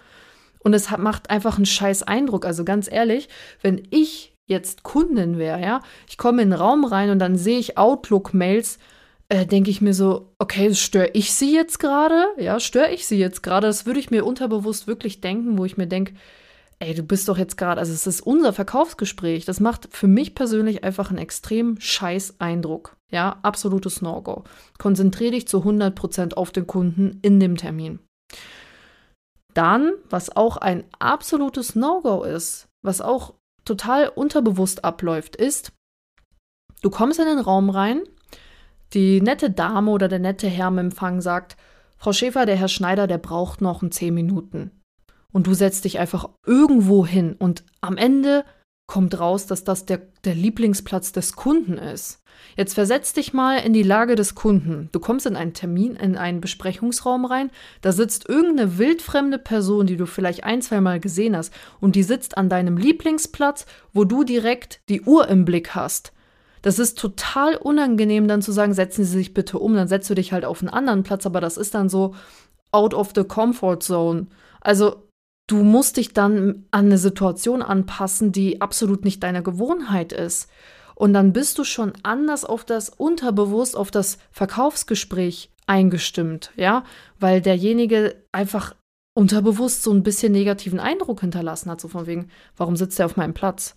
Und 0.58 0.74
es 0.74 0.90
hat, 0.90 1.00
macht 1.00 1.30
einfach 1.30 1.56
einen 1.56 1.66
scheiß 1.66 2.02
Eindruck. 2.02 2.44
Also 2.44 2.64
ganz 2.64 2.90
ehrlich, 2.90 3.28
wenn 3.62 3.82
ich 3.90 4.36
jetzt 4.46 4.82
Kundin 4.82 5.38
wäre, 5.38 5.60
ja, 5.60 5.80
ich 6.08 6.18
komme 6.18 6.42
in 6.42 6.50
den 6.50 6.58
Raum 6.58 6.84
rein 6.84 7.10
und 7.10 7.18
dann 7.18 7.36
sehe 7.36 7.58
ich 7.58 7.78
Outlook-Mails, 7.78 8.78
äh, 9.32 9.46
denke 9.46 9.70
ich 9.70 9.80
mir 9.80 9.94
so, 9.94 10.34
okay, 10.38 10.74
störe 10.74 11.08
ich 11.14 11.32
sie 11.32 11.54
jetzt 11.54 11.78
gerade? 11.78 12.26
Ja, 12.36 12.60
störe 12.60 12.90
ich 12.90 13.06
sie 13.06 13.18
jetzt 13.18 13.42
gerade? 13.42 13.66
Das 13.66 13.86
würde 13.86 13.98
ich 13.98 14.10
mir 14.10 14.26
unterbewusst 14.26 14.86
wirklich 14.86 15.22
denken, 15.22 15.56
wo 15.56 15.64
ich 15.64 15.78
mir 15.78 15.86
denke, 15.86 16.12
ey, 16.80 16.92
du 16.92 17.02
bist 17.02 17.30
doch 17.30 17.38
jetzt 17.38 17.56
gerade, 17.56 17.80
also 17.80 17.94
es 17.94 18.06
ist 18.06 18.20
unser 18.20 18.52
Verkaufsgespräch. 18.52 19.46
Das 19.46 19.58
macht 19.58 19.88
für 19.90 20.06
mich 20.06 20.34
persönlich 20.34 20.84
einfach 20.84 21.08
einen 21.08 21.18
extrem 21.18 21.80
scheiß 21.80 22.40
Eindruck. 22.40 22.98
Ja, 23.10 23.38
absolutes 23.40 24.02
No-Go. 24.02 24.44
Konzentriere 24.76 25.30
dich 25.30 25.48
zu 25.48 25.60
100% 25.60 26.34
auf 26.34 26.50
den 26.50 26.66
Kunden 26.66 27.18
in 27.22 27.40
dem 27.40 27.56
Termin. 27.56 28.00
Dann, 29.54 29.92
was 30.10 30.36
auch 30.36 30.58
ein 30.58 30.84
absolutes 30.98 31.74
No-Go 31.74 32.22
ist, 32.24 32.68
was 32.82 33.00
auch 33.00 33.32
total 33.64 34.08
unterbewusst 34.08 34.84
abläuft, 34.84 35.36
ist, 35.36 35.72
du 36.82 36.90
kommst 36.90 37.18
in 37.18 37.26
den 37.26 37.38
Raum 37.38 37.70
rein 37.70 38.02
die 38.94 39.20
nette 39.20 39.50
Dame 39.50 39.90
oder 39.90 40.08
der 40.08 40.18
nette 40.18 40.48
Herr 40.48 40.68
im 40.68 40.78
Empfang 40.78 41.20
sagt, 41.20 41.56
Frau 41.96 42.12
Schäfer, 42.12 42.46
der 42.46 42.56
Herr 42.56 42.68
Schneider, 42.68 43.06
der 43.06 43.18
braucht 43.18 43.60
noch 43.60 43.82
ein 43.82 43.92
zehn 43.92 44.12
Minuten. 44.14 44.70
Und 45.30 45.46
du 45.46 45.54
setzt 45.54 45.84
dich 45.84 45.98
einfach 45.98 46.28
irgendwo 46.44 47.06
hin 47.06 47.34
und 47.38 47.64
am 47.80 47.96
Ende 47.96 48.44
kommt 48.86 49.18
raus, 49.18 49.46
dass 49.46 49.64
das 49.64 49.86
der, 49.86 50.02
der 50.24 50.34
Lieblingsplatz 50.34 51.12
des 51.12 51.34
Kunden 51.34 51.78
ist. 51.78 52.22
Jetzt 52.56 52.74
versetz 52.74 53.12
dich 53.12 53.32
mal 53.32 53.58
in 53.58 53.72
die 53.72 53.82
Lage 53.82 54.16
des 54.16 54.34
Kunden. 54.34 54.88
Du 54.92 55.00
kommst 55.00 55.24
in 55.24 55.36
einen 55.36 55.54
Termin, 55.54 55.96
in 55.96 56.16
einen 56.16 56.40
Besprechungsraum 56.40 57.24
rein, 57.24 57.50
da 57.80 57.92
sitzt 57.92 58.28
irgendeine 58.28 58.78
wildfremde 58.78 59.38
Person, 59.38 59.86
die 59.86 59.96
du 59.96 60.06
vielleicht 60.06 60.44
ein, 60.44 60.60
zwei 60.60 60.80
Mal 60.80 61.00
gesehen 61.00 61.36
hast, 61.36 61.54
und 61.80 61.96
die 61.96 62.02
sitzt 62.02 62.36
an 62.36 62.48
deinem 62.48 62.76
Lieblingsplatz, 62.76 63.64
wo 63.92 64.04
du 64.04 64.24
direkt 64.24 64.80
die 64.88 65.02
Uhr 65.02 65.28
im 65.28 65.44
Blick 65.44 65.74
hast. 65.74 66.12
Das 66.62 66.78
ist 66.78 66.98
total 66.98 67.56
unangenehm, 67.56 68.28
dann 68.28 68.42
zu 68.42 68.52
sagen, 68.52 68.72
setzen 68.72 69.04
Sie 69.04 69.18
sich 69.18 69.34
bitte 69.34 69.58
um, 69.58 69.74
dann 69.74 69.88
setzt 69.88 70.08
du 70.08 70.14
dich 70.14 70.32
halt 70.32 70.44
auf 70.44 70.62
einen 70.62 70.70
anderen 70.70 71.02
Platz, 71.02 71.26
aber 71.26 71.40
das 71.40 71.56
ist 71.56 71.74
dann 71.74 71.88
so 71.88 72.14
out 72.70 72.94
of 72.94 73.12
the 73.14 73.24
comfort 73.24 73.80
zone. 73.80 74.28
Also 74.60 75.08
du 75.48 75.62
musst 75.62 75.96
dich 75.96 76.12
dann 76.12 76.64
an 76.70 76.86
eine 76.86 76.98
Situation 76.98 77.62
anpassen, 77.62 78.32
die 78.32 78.60
absolut 78.60 79.04
nicht 79.04 79.22
deiner 79.22 79.42
Gewohnheit 79.42 80.12
ist. 80.12 80.48
Und 80.94 81.14
dann 81.14 81.32
bist 81.32 81.58
du 81.58 81.64
schon 81.64 81.92
anders 82.02 82.44
auf 82.44 82.64
das 82.64 82.88
unterbewusst, 82.88 83.76
auf 83.76 83.90
das 83.90 84.18
Verkaufsgespräch 84.30 85.50
eingestimmt, 85.66 86.52
ja, 86.56 86.84
weil 87.18 87.40
derjenige 87.40 88.16
einfach 88.30 88.74
unterbewusst 89.14 89.82
so 89.82 89.92
ein 89.92 90.02
bisschen 90.02 90.32
negativen 90.32 90.80
Eindruck 90.80 91.20
hinterlassen 91.20 91.70
hat, 91.70 91.80
so 91.80 91.88
von 91.88 92.06
wegen, 92.06 92.28
warum 92.56 92.76
sitzt 92.76 92.98
er 92.98 93.06
auf 93.06 93.16
meinem 93.16 93.34
Platz? 93.34 93.76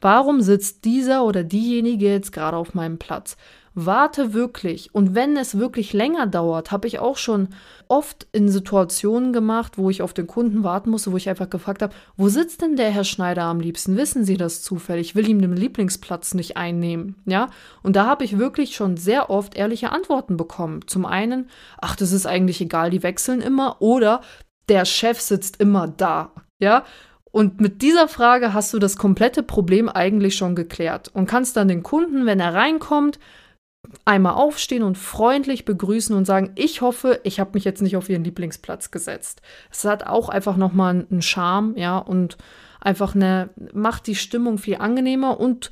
Warum 0.00 0.40
sitzt 0.40 0.84
dieser 0.84 1.24
oder 1.24 1.44
diejenige 1.44 2.06
jetzt 2.06 2.32
gerade 2.32 2.56
auf 2.56 2.74
meinem 2.74 2.98
Platz? 2.98 3.36
Warte 3.74 4.34
wirklich. 4.34 4.92
Und 4.94 5.14
wenn 5.14 5.36
es 5.36 5.58
wirklich 5.58 5.92
länger 5.92 6.26
dauert, 6.26 6.72
habe 6.72 6.88
ich 6.88 6.98
auch 6.98 7.16
schon 7.16 7.48
oft 7.86 8.26
in 8.32 8.48
Situationen 8.48 9.32
gemacht, 9.32 9.78
wo 9.78 9.90
ich 9.90 10.02
auf 10.02 10.12
den 10.12 10.26
Kunden 10.26 10.64
warten 10.64 10.90
musste, 10.90 11.12
wo 11.12 11.16
ich 11.16 11.28
einfach 11.28 11.48
gefragt 11.48 11.80
habe, 11.80 11.94
wo 12.16 12.28
sitzt 12.28 12.62
denn 12.62 12.74
der 12.74 12.90
Herr 12.90 13.04
Schneider 13.04 13.44
am 13.44 13.60
liebsten? 13.60 13.96
Wissen 13.96 14.24
Sie 14.24 14.36
das 14.36 14.62
zufällig? 14.62 15.10
Ich 15.10 15.14
will 15.14 15.28
ihm 15.28 15.40
den 15.40 15.56
Lieblingsplatz 15.56 16.34
nicht 16.34 16.56
einnehmen. 16.56 17.14
Ja? 17.26 17.48
Und 17.82 17.94
da 17.94 18.06
habe 18.06 18.24
ich 18.24 18.38
wirklich 18.38 18.74
schon 18.74 18.96
sehr 18.96 19.30
oft 19.30 19.54
ehrliche 19.54 19.92
Antworten 19.92 20.36
bekommen. 20.36 20.80
Zum 20.88 21.06
einen, 21.06 21.48
ach, 21.80 21.94
das 21.94 22.10
ist 22.10 22.26
eigentlich 22.26 22.60
egal, 22.60 22.90
die 22.90 23.04
wechseln 23.04 23.40
immer. 23.40 23.80
Oder 23.80 24.20
der 24.68 24.84
Chef 24.84 25.20
sitzt 25.20 25.60
immer 25.60 25.86
da. 25.86 26.32
Ja, 26.58 26.84
und 27.32 27.60
mit 27.60 27.82
dieser 27.82 28.08
Frage 28.08 28.54
hast 28.54 28.72
du 28.72 28.78
das 28.78 28.96
komplette 28.96 29.42
Problem 29.42 29.88
eigentlich 29.88 30.36
schon 30.36 30.54
geklärt 30.54 31.08
und 31.14 31.26
kannst 31.26 31.56
dann 31.56 31.68
den 31.68 31.82
Kunden, 31.82 32.26
wenn 32.26 32.40
er 32.40 32.54
reinkommt, 32.54 33.18
einmal 34.04 34.34
aufstehen 34.34 34.82
und 34.82 34.98
freundlich 34.98 35.64
begrüßen 35.64 36.14
und 36.14 36.24
sagen, 36.24 36.52
ich 36.54 36.80
hoffe, 36.80 37.20
ich 37.24 37.40
habe 37.40 37.52
mich 37.54 37.64
jetzt 37.64 37.82
nicht 37.82 37.96
auf 37.96 38.08
Ihren 38.08 38.24
Lieblingsplatz 38.24 38.90
gesetzt. 38.90 39.42
Es 39.70 39.84
hat 39.84 40.06
auch 40.06 40.28
einfach 40.28 40.56
nochmal 40.56 41.06
einen 41.10 41.22
Charme, 41.22 41.74
ja, 41.76 41.98
und 41.98 42.36
einfach 42.80 43.14
eine, 43.14 43.50
macht 43.72 44.06
die 44.06 44.14
Stimmung 44.14 44.58
viel 44.58 44.76
angenehmer 44.76 45.40
und 45.40 45.70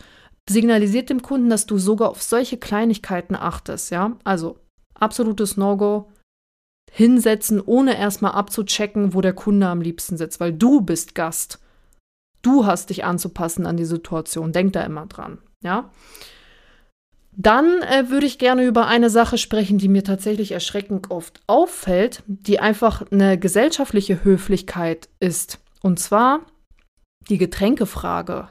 signalisiert 0.49 1.11
dem 1.11 1.23
Kunden, 1.23 1.51
dass 1.51 1.67
du 1.67 1.79
sogar 1.79 2.11
auf 2.11 2.23
solche 2.23 2.57
Kleinigkeiten 2.57 3.37
achtest, 3.37 3.91
ja. 3.91 4.17
Also, 4.25 4.59
absolutes 4.95 5.57
No-Go, 5.57 6.11
hinsetzen, 6.91 7.61
ohne 7.61 7.97
erstmal 7.97 8.33
abzuchecken, 8.33 9.15
wo 9.15 9.21
der 9.21 9.33
Kunde 9.33 9.67
am 9.69 9.81
liebsten 9.81 10.17
sitzt, 10.17 10.41
weil 10.41 10.53
du 10.53 10.81
bist 10.81 11.15
Gast. 11.15 11.61
Du 12.43 12.67
hast 12.67 12.91
dich 12.91 13.05
anzupassen 13.05 13.67
an 13.67 13.77
die 13.77 13.85
Situation. 13.85 14.53
Denk 14.53 14.73
da 14.73 14.83
immer 14.83 15.07
dran, 15.07 15.39
ja? 15.63 15.91
Dann 17.41 17.83
äh, 17.83 18.11
würde 18.11 18.27
ich 18.27 18.39
gerne 18.39 18.65
über 18.65 18.89
eine 18.89 19.11
Sache 19.11 19.39
sprechen, 19.39 19.79
die 19.79 19.89
mir 19.89 20.03
tatsächlich 20.03 20.51
erschreckend 20.51 21.13
oft 21.13 21.41
auffällt, 21.47 22.25
die 22.27 22.59
einfach 22.59 23.05
eine 23.13 23.39
gesellschaftliche 23.39 24.25
Höflichkeit 24.25 25.09
ist. 25.21 25.61
Und 25.81 26.01
zwar 26.01 26.41
die 27.29 27.39
Getränkefrage. 27.39 28.49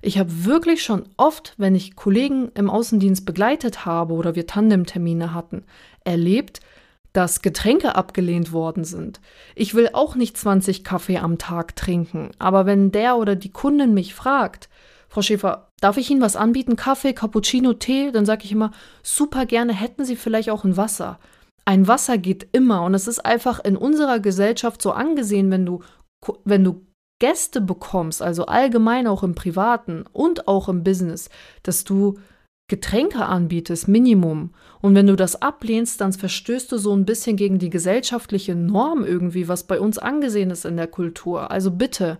Ich 0.00 0.18
habe 0.18 0.46
wirklich 0.46 0.82
schon 0.82 1.04
oft, 1.18 1.54
wenn 1.58 1.74
ich 1.74 1.94
Kollegen 1.94 2.50
im 2.54 2.70
Außendienst 2.70 3.26
begleitet 3.26 3.84
habe 3.84 4.14
oder 4.14 4.34
wir 4.34 4.46
Tandemtermine 4.46 5.34
hatten, 5.34 5.64
erlebt, 6.02 6.60
dass 7.12 7.42
Getränke 7.42 7.94
abgelehnt 7.94 8.52
worden 8.52 8.84
sind. 8.84 9.20
Ich 9.54 9.74
will 9.74 9.90
auch 9.92 10.14
nicht 10.14 10.36
20 10.36 10.84
Kaffee 10.84 11.18
am 11.18 11.38
Tag 11.38 11.76
trinken, 11.76 12.30
aber 12.38 12.66
wenn 12.66 12.90
der 12.90 13.16
oder 13.16 13.36
die 13.36 13.50
Kundin 13.50 13.94
mich 13.94 14.14
fragt, 14.14 14.68
Frau 15.08 15.20
Schäfer, 15.20 15.68
darf 15.80 15.98
ich 15.98 16.10
Ihnen 16.10 16.22
was 16.22 16.36
anbieten? 16.36 16.74
Kaffee, 16.74 17.12
Cappuccino, 17.12 17.74
Tee? 17.74 18.12
Dann 18.12 18.24
sage 18.24 18.44
ich 18.44 18.52
immer, 18.52 18.70
super 19.02 19.44
gerne, 19.44 19.74
hätten 19.74 20.06
Sie 20.06 20.16
vielleicht 20.16 20.48
auch 20.48 20.64
ein 20.64 20.78
Wasser. 20.78 21.18
Ein 21.66 21.86
Wasser 21.86 22.16
geht 22.16 22.48
immer 22.52 22.82
und 22.82 22.94
es 22.94 23.06
ist 23.06 23.24
einfach 23.24 23.62
in 23.62 23.76
unserer 23.76 24.20
Gesellschaft 24.20 24.80
so 24.80 24.92
angesehen, 24.92 25.50
wenn 25.50 25.66
du, 25.66 25.82
wenn 26.44 26.64
du 26.64 26.86
Gäste 27.20 27.60
bekommst, 27.60 28.22
also 28.22 28.46
allgemein 28.46 29.06
auch 29.06 29.22
im 29.22 29.34
Privaten 29.34 30.04
und 30.12 30.48
auch 30.48 30.68
im 30.68 30.82
Business, 30.82 31.28
dass 31.62 31.84
du 31.84 32.18
Getränke 32.72 33.26
anbietest, 33.26 33.86
Minimum. 33.86 34.54
Und 34.80 34.94
wenn 34.94 35.06
du 35.06 35.14
das 35.14 35.42
ablehnst, 35.42 36.00
dann 36.00 36.14
verstößt 36.14 36.72
du 36.72 36.78
so 36.78 36.96
ein 36.96 37.04
bisschen 37.04 37.36
gegen 37.36 37.58
die 37.58 37.68
gesellschaftliche 37.68 38.54
Norm 38.54 39.04
irgendwie, 39.04 39.46
was 39.46 39.64
bei 39.64 39.78
uns 39.78 39.98
angesehen 39.98 40.50
ist 40.50 40.64
in 40.64 40.78
der 40.78 40.86
Kultur. 40.86 41.50
Also 41.50 41.70
bitte, 41.70 42.16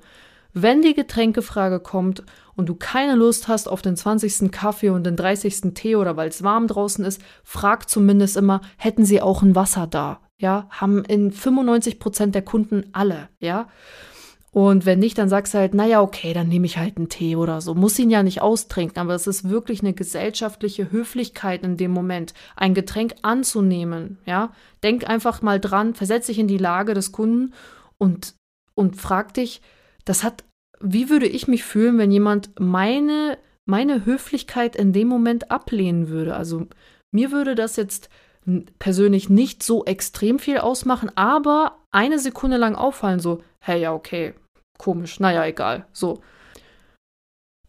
wenn 0.53 0.83
die 0.83 0.93
Getränkefrage 0.93 1.81
kommt 1.81 2.23
und 2.55 2.69
du 2.69 2.75
keine 2.75 3.15
Lust 3.15 3.49
hast 3.49 3.67
auf 3.67 3.81
den 3.81 3.97
20. 3.97 4.53
Kaffee 4.53 4.91
und 4.91 5.05
den 5.05 5.17
30. 5.17 5.73
Tee 5.73 5.97
oder 5.97 6.19
weil 6.19 6.29
es 6.29 6.43
warm 6.43 6.67
draußen 6.67 7.03
ist, 7.03 7.23
frag 7.45 7.89
zumindest 7.89 8.37
immer, 8.37 8.61
hätten 8.77 9.07
sie 9.07 9.23
auch 9.23 9.41
ein 9.41 9.55
Wasser 9.55 9.87
da? 9.87 10.21
Ja, 10.37 10.67
haben 10.69 11.03
in 11.07 11.33
95 11.33 11.99
Prozent 11.99 12.35
der 12.35 12.43
Kunden 12.43 12.91
alle, 12.93 13.31
ja. 13.41 13.69
Und 14.55 14.85
wenn 14.85 14.99
nicht, 14.99 15.17
dann 15.17 15.31
sagst 15.31 15.55
du 15.55 15.59
halt, 15.59 15.73
naja, 15.73 16.03
okay, 16.03 16.35
dann 16.35 16.49
nehme 16.49 16.67
ich 16.67 16.77
halt 16.77 16.99
einen 16.99 17.09
Tee 17.09 17.37
oder 17.37 17.63
so. 17.63 17.75
Muss 17.75 17.99
ihn 17.99 18.11
ja 18.11 18.23
nicht 18.23 18.43
austrinken, 18.43 18.99
aber 18.99 19.15
es 19.15 19.27
ist 19.27 19.49
wirklich 19.49 19.81
eine 19.81 19.95
gesellschaftliche 19.95 20.93
Höflichkeit 20.93 21.65
in 21.65 21.79
dem 21.79 21.91
Moment, 21.91 22.35
ein 22.55 22.75
Getränk 22.75 23.15
anzunehmen, 23.23 24.19
ja. 24.27 24.53
Denk 24.83 25.09
einfach 25.09 25.41
mal 25.41 25.59
dran, 25.59 25.95
versetz 25.95 26.27
dich 26.27 26.39
in 26.39 26.49
die 26.49 26.59
Lage 26.59 26.93
des 26.93 27.13
Kunden 27.13 27.55
und, 27.97 28.35
und 28.75 28.97
frag 28.97 29.33
dich, 29.33 29.63
das 30.05 30.23
hat, 30.23 30.45
wie 30.81 31.09
würde 31.09 31.27
ich 31.27 31.49
mich 31.49 31.65
fühlen, 31.65 31.97
wenn 31.97 32.11
jemand 32.11 32.51
meine, 32.61 33.39
meine 33.65 34.05
Höflichkeit 34.05 34.77
in 34.77 34.93
dem 34.93 35.09
Moment 35.09 35.51
ablehnen 35.51 36.09
würde? 36.09 36.37
Also 36.37 36.67
mir 37.11 37.33
würde 37.33 37.55
das 37.55 37.77
jetzt 37.77 38.11
persönlich 38.79 39.31
nicht 39.31 39.63
so 39.63 39.87
extrem 39.87 40.39
viel 40.39 40.59
ausmachen, 40.59 41.11
aber 41.15 41.79
eine 41.91 42.19
Sekunde 42.19 42.59
lang 42.59 42.75
auffallen, 42.75 43.21
so, 43.21 43.41
hey, 43.61 43.81
ja, 43.81 43.95
okay, 43.95 44.35
komisch, 44.83 45.21
naja, 45.21 45.47
egal, 45.47 45.87
so. 45.93 46.21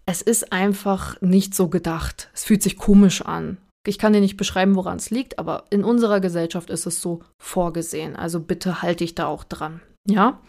Es 0.05 0.21
ist 0.21 0.51
einfach 0.51 1.21
nicht 1.21 1.53
so 1.53 1.69
gedacht. 1.69 2.29
Es 2.33 2.43
fühlt 2.43 2.63
sich 2.63 2.75
komisch 2.75 3.21
an. 3.21 3.57
Ich 3.85 3.99
kann 3.99 4.13
dir 4.13 4.19
nicht 4.19 4.35
beschreiben, 4.35 4.75
woran 4.75 4.97
es 4.97 5.11
liegt, 5.11 5.39
aber 5.39 5.65
in 5.69 5.83
unserer 5.83 6.19
Gesellschaft 6.19 6.69
ist 6.69 6.85
es 6.85 7.01
so 7.01 7.21
vorgesehen. 7.37 8.15
Also 8.15 8.39
bitte 8.39 8.81
halte 8.81 9.03
ich 9.03 9.15
da 9.15 9.27
auch 9.27 9.43
dran. 9.43 9.81
Ja? 10.07 10.39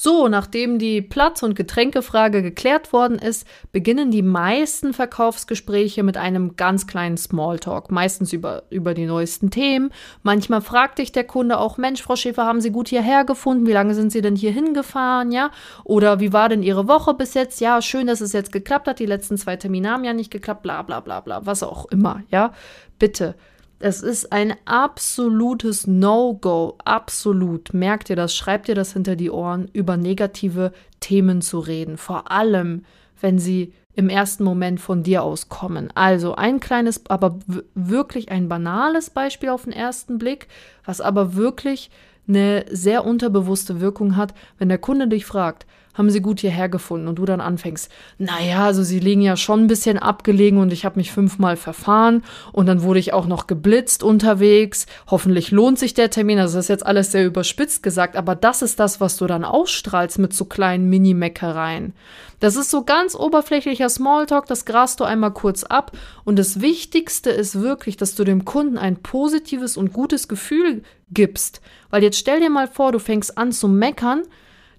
So, 0.00 0.28
nachdem 0.28 0.78
die 0.78 1.02
Platz- 1.02 1.42
und 1.42 1.56
Getränkefrage 1.56 2.40
geklärt 2.40 2.92
worden 2.92 3.18
ist, 3.18 3.44
beginnen 3.72 4.12
die 4.12 4.22
meisten 4.22 4.94
Verkaufsgespräche 4.94 6.04
mit 6.04 6.16
einem 6.16 6.54
ganz 6.54 6.86
kleinen 6.86 7.16
Smalltalk, 7.16 7.90
meistens 7.90 8.32
über, 8.32 8.62
über 8.70 8.94
die 8.94 9.06
neuesten 9.06 9.50
Themen. 9.50 9.90
Manchmal 10.22 10.60
fragt 10.60 11.00
dich 11.00 11.10
der 11.10 11.24
Kunde 11.24 11.58
auch, 11.58 11.78
Mensch, 11.78 12.00
Frau 12.00 12.14
Schäfer, 12.14 12.46
haben 12.46 12.60
Sie 12.60 12.70
gut 12.70 12.86
hierher 12.86 13.24
gefunden? 13.24 13.66
Wie 13.66 13.72
lange 13.72 13.96
sind 13.96 14.12
Sie 14.12 14.20
denn 14.20 14.36
hier 14.36 14.52
hingefahren? 14.52 15.32
Ja? 15.32 15.50
Oder 15.82 16.20
wie 16.20 16.32
war 16.32 16.48
denn 16.48 16.62
Ihre 16.62 16.86
Woche 16.86 17.12
bis 17.14 17.34
jetzt? 17.34 17.60
Ja, 17.60 17.82
schön, 17.82 18.06
dass 18.06 18.20
es 18.20 18.32
jetzt 18.32 18.52
geklappt 18.52 18.86
hat. 18.86 19.00
Die 19.00 19.06
letzten 19.06 19.36
zwei 19.36 19.56
Termine 19.56 19.90
haben 19.90 20.04
ja 20.04 20.12
nicht 20.12 20.30
geklappt, 20.30 20.62
bla 20.62 20.82
bla 20.82 21.00
bla 21.00 21.18
bla, 21.22 21.44
was 21.44 21.64
auch 21.64 21.86
immer. 21.86 22.22
Ja, 22.30 22.52
bitte 23.00 23.34
es 23.80 24.02
ist 24.02 24.32
ein 24.32 24.54
absolutes 24.64 25.86
No-Go, 25.86 26.76
absolut. 26.84 27.72
Merkt 27.72 28.10
ihr 28.10 28.16
das, 28.16 28.34
schreibt 28.34 28.68
ihr 28.68 28.74
das 28.74 28.92
hinter 28.92 29.14
die 29.14 29.30
Ohren, 29.30 29.68
über 29.72 29.96
negative 29.96 30.72
Themen 31.00 31.42
zu 31.42 31.60
reden. 31.60 31.96
Vor 31.96 32.30
allem, 32.30 32.84
wenn 33.20 33.38
sie 33.38 33.72
im 33.94 34.08
ersten 34.08 34.44
Moment 34.44 34.80
von 34.80 35.02
dir 35.02 35.22
aus 35.22 35.48
kommen. 35.48 35.90
Also 35.94 36.34
ein 36.36 36.60
kleines, 36.60 37.02
aber 37.08 37.38
wirklich 37.74 38.30
ein 38.30 38.48
banales 38.48 39.10
Beispiel 39.10 39.48
auf 39.48 39.64
den 39.64 39.72
ersten 39.72 40.18
Blick, 40.18 40.46
was 40.84 41.00
aber 41.00 41.34
wirklich 41.34 41.90
eine 42.28 42.64
sehr 42.70 43.04
unterbewusste 43.04 43.80
Wirkung 43.80 44.16
hat, 44.16 44.34
wenn 44.58 44.68
der 44.68 44.78
Kunde 44.78 45.08
dich 45.08 45.24
fragt, 45.24 45.66
haben 45.98 46.10
sie 46.10 46.22
gut 46.22 46.40
hierher 46.40 46.68
gefunden 46.68 47.08
und 47.08 47.16
du 47.16 47.24
dann 47.24 47.40
anfängst, 47.40 47.90
naja, 48.18 48.64
also 48.64 48.84
sie 48.84 49.00
liegen 49.00 49.20
ja 49.20 49.36
schon 49.36 49.64
ein 49.64 49.66
bisschen 49.66 49.98
abgelegen 49.98 50.58
und 50.58 50.72
ich 50.72 50.84
habe 50.84 50.98
mich 50.98 51.10
fünfmal 51.10 51.56
verfahren 51.56 52.22
und 52.52 52.66
dann 52.66 52.82
wurde 52.82 53.00
ich 53.00 53.12
auch 53.12 53.26
noch 53.26 53.48
geblitzt 53.48 54.04
unterwegs. 54.04 54.86
Hoffentlich 55.08 55.50
lohnt 55.50 55.78
sich 55.78 55.94
der 55.94 56.10
Termin. 56.10 56.38
Also 56.38 56.56
das 56.56 56.66
ist 56.66 56.70
jetzt 56.70 56.86
alles 56.86 57.12
sehr 57.12 57.26
überspitzt 57.26 57.82
gesagt, 57.82 58.16
aber 58.16 58.36
das 58.36 58.62
ist 58.62 58.78
das, 58.78 59.00
was 59.00 59.16
du 59.16 59.26
dann 59.26 59.44
ausstrahlst 59.44 60.18
mit 60.18 60.32
so 60.32 60.44
kleinen 60.44 60.88
Mini-Meckereien. 60.88 61.92
Das 62.40 62.54
ist 62.54 62.70
so 62.70 62.84
ganz 62.84 63.16
oberflächlicher 63.16 63.88
Smalltalk, 63.88 64.46
das 64.46 64.64
grast 64.64 65.00
du 65.00 65.04
einmal 65.04 65.32
kurz 65.32 65.64
ab 65.64 65.90
und 66.24 66.38
das 66.38 66.60
Wichtigste 66.60 67.30
ist 67.30 67.60
wirklich, 67.60 67.96
dass 67.96 68.14
du 68.14 68.22
dem 68.22 68.44
Kunden 68.44 68.78
ein 68.78 69.02
positives 69.02 69.76
und 69.76 69.92
gutes 69.92 70.28
Gefühl 70.28 70.84
gibst. 71.10 71.60
Weil 71.90 72.04
jetzt 72.04 72.18
stell 72.18 72.38
dir 72.38 72.50
mal 72.50 72.68
vor, 72.68 72.92
du 72.92 73.00
fängst 73.00 73.36
an 73.36 73.50
zu 73.50 73.66
meckern, 73.66 74.22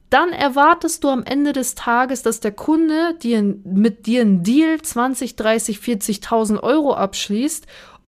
dann 0.09 0.31
erwartest 0.31 1.03
du 1.03 1.09
am 1.09 1.23
Ende 1.23 1.53
des 1.53 1.75
Tages, 1.75 2.23
dass 2.23 2.39
der 2.39 2.51
Kunde 2.51 3.15
dir, 3.21 3.41
mit 3.41 4.05
dir 4.07 4.21
einen 4.21 4.43
Deal 4.43 4.81
20, 4.81 5.35
30, 5.35 5.77
40.000 5.77 6.61
Euro 6.61 6.93
abschließt 6.93 7.67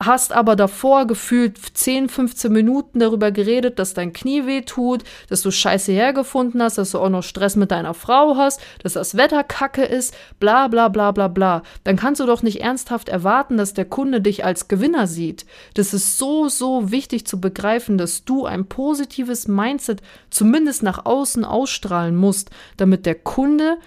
hast 0.02 0.32
aber 0.32 0.56
davor 0.56 1.06
gefühlt 1.06 1.58
10, 1.58 2.08
15 2.08 2.52
Minuten 2.52 2.98
darüber 2.98 3.30
geredet, 3.30 3.78
dass 3.78 3.94
dein 3.94 4.12
Knie 4.12 4.46
weh 4.46 4.62
tut, 4.62 5.04
dass 5.28 5.42
du 5.42 5.50
Scheiße 5.50 5.92
hergefunden 5.92 6.62
hast, 6.62 6.78
dass 6.78 6.90
du 6.90 6.98
auch 6.98 7.08
noch 7.08 7.22
Stress 7.22 7.56
mit 7.56 7.70
deiner 7.70 7.94
Frau 7.94 8.36
hast, 8.36 8.60
dass 8.82 8.94
das 8.94 9.16
Wetter 9.16 9.44
kacke 9.44 9.84
ist, 9.84 10.14
bla 10.40 10.68
bla 10.68 10.88
bla 10.88 11.12
bla 11.12 11.28
bla. 11.28 11.62
Dann 11.84 11.96
kannst 11.96 12.20
du 12.20 12.26
doch 12.26 12.42
nicht 12.42 12.60
ernsthaft 12.60 13.08
erwarten, 13.08 13.56
dass 13.56 13.74
der 13.74 13.84
Kunde 13.84 14.20
dich 14.20 14.44
als 14.44 14.68
Gewinner 14.68 15.06
sieht. 15.06 15.46
Das 15.74 15.94
ist 15.94 16.18
so, 16.18 16.48
so 16.48 16.90
wichtig 16.90 17.26
zu 17.26 17.40
begreifen, 17.40 17.96
dass 17.98 18.24
du 18.24 18.46
ein 18.46 18.66
positives 18.66 19.48
Mindset 19.48 20.02
zumindest 20.30 20.82
nach 20.82 21.06
außen 21.06 21.44
ausstrahlen 21.44 22.16
musst, 22.16 22.50
damit 22.76 23.06
der 23.06 23.14
Kunde 23.14 23.78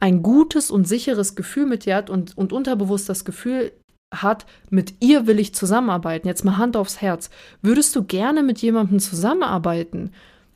ein 0.00 0.22
gutes 0.22 0.70
und 0.70 0.88
sicheres 0.88 1.34
Gefühl 1.34 1.66
mit 1.66 1.84
dir 1.84 1.94
hat 1.96 2.08
und, 2.08 2.36
und 2.36 2.54
unterbewusst 2.54 3.08
das 3.10 3.26
Gefühl 3.26 3.72
hat, 4.12 4.46
mit 4.70 4.94
ihr 5.00 5.26
will 5.26 5.38
ich 5.38 5.54
zusammenarbeiten. 5.54 6.26
Jetzt 6.26 6.44
mal 6.44 6.58
Hand 6.58 6.76
aufs 6.76 7.00
Herz. 7.00 7.30
Würdest 7.62 7.94
du 7.94 8.04
gerne 8.04 8.42
mit 8.42 8.58
jemandem 8.58 8.98
zusammenarbeiten, 8.98 10.12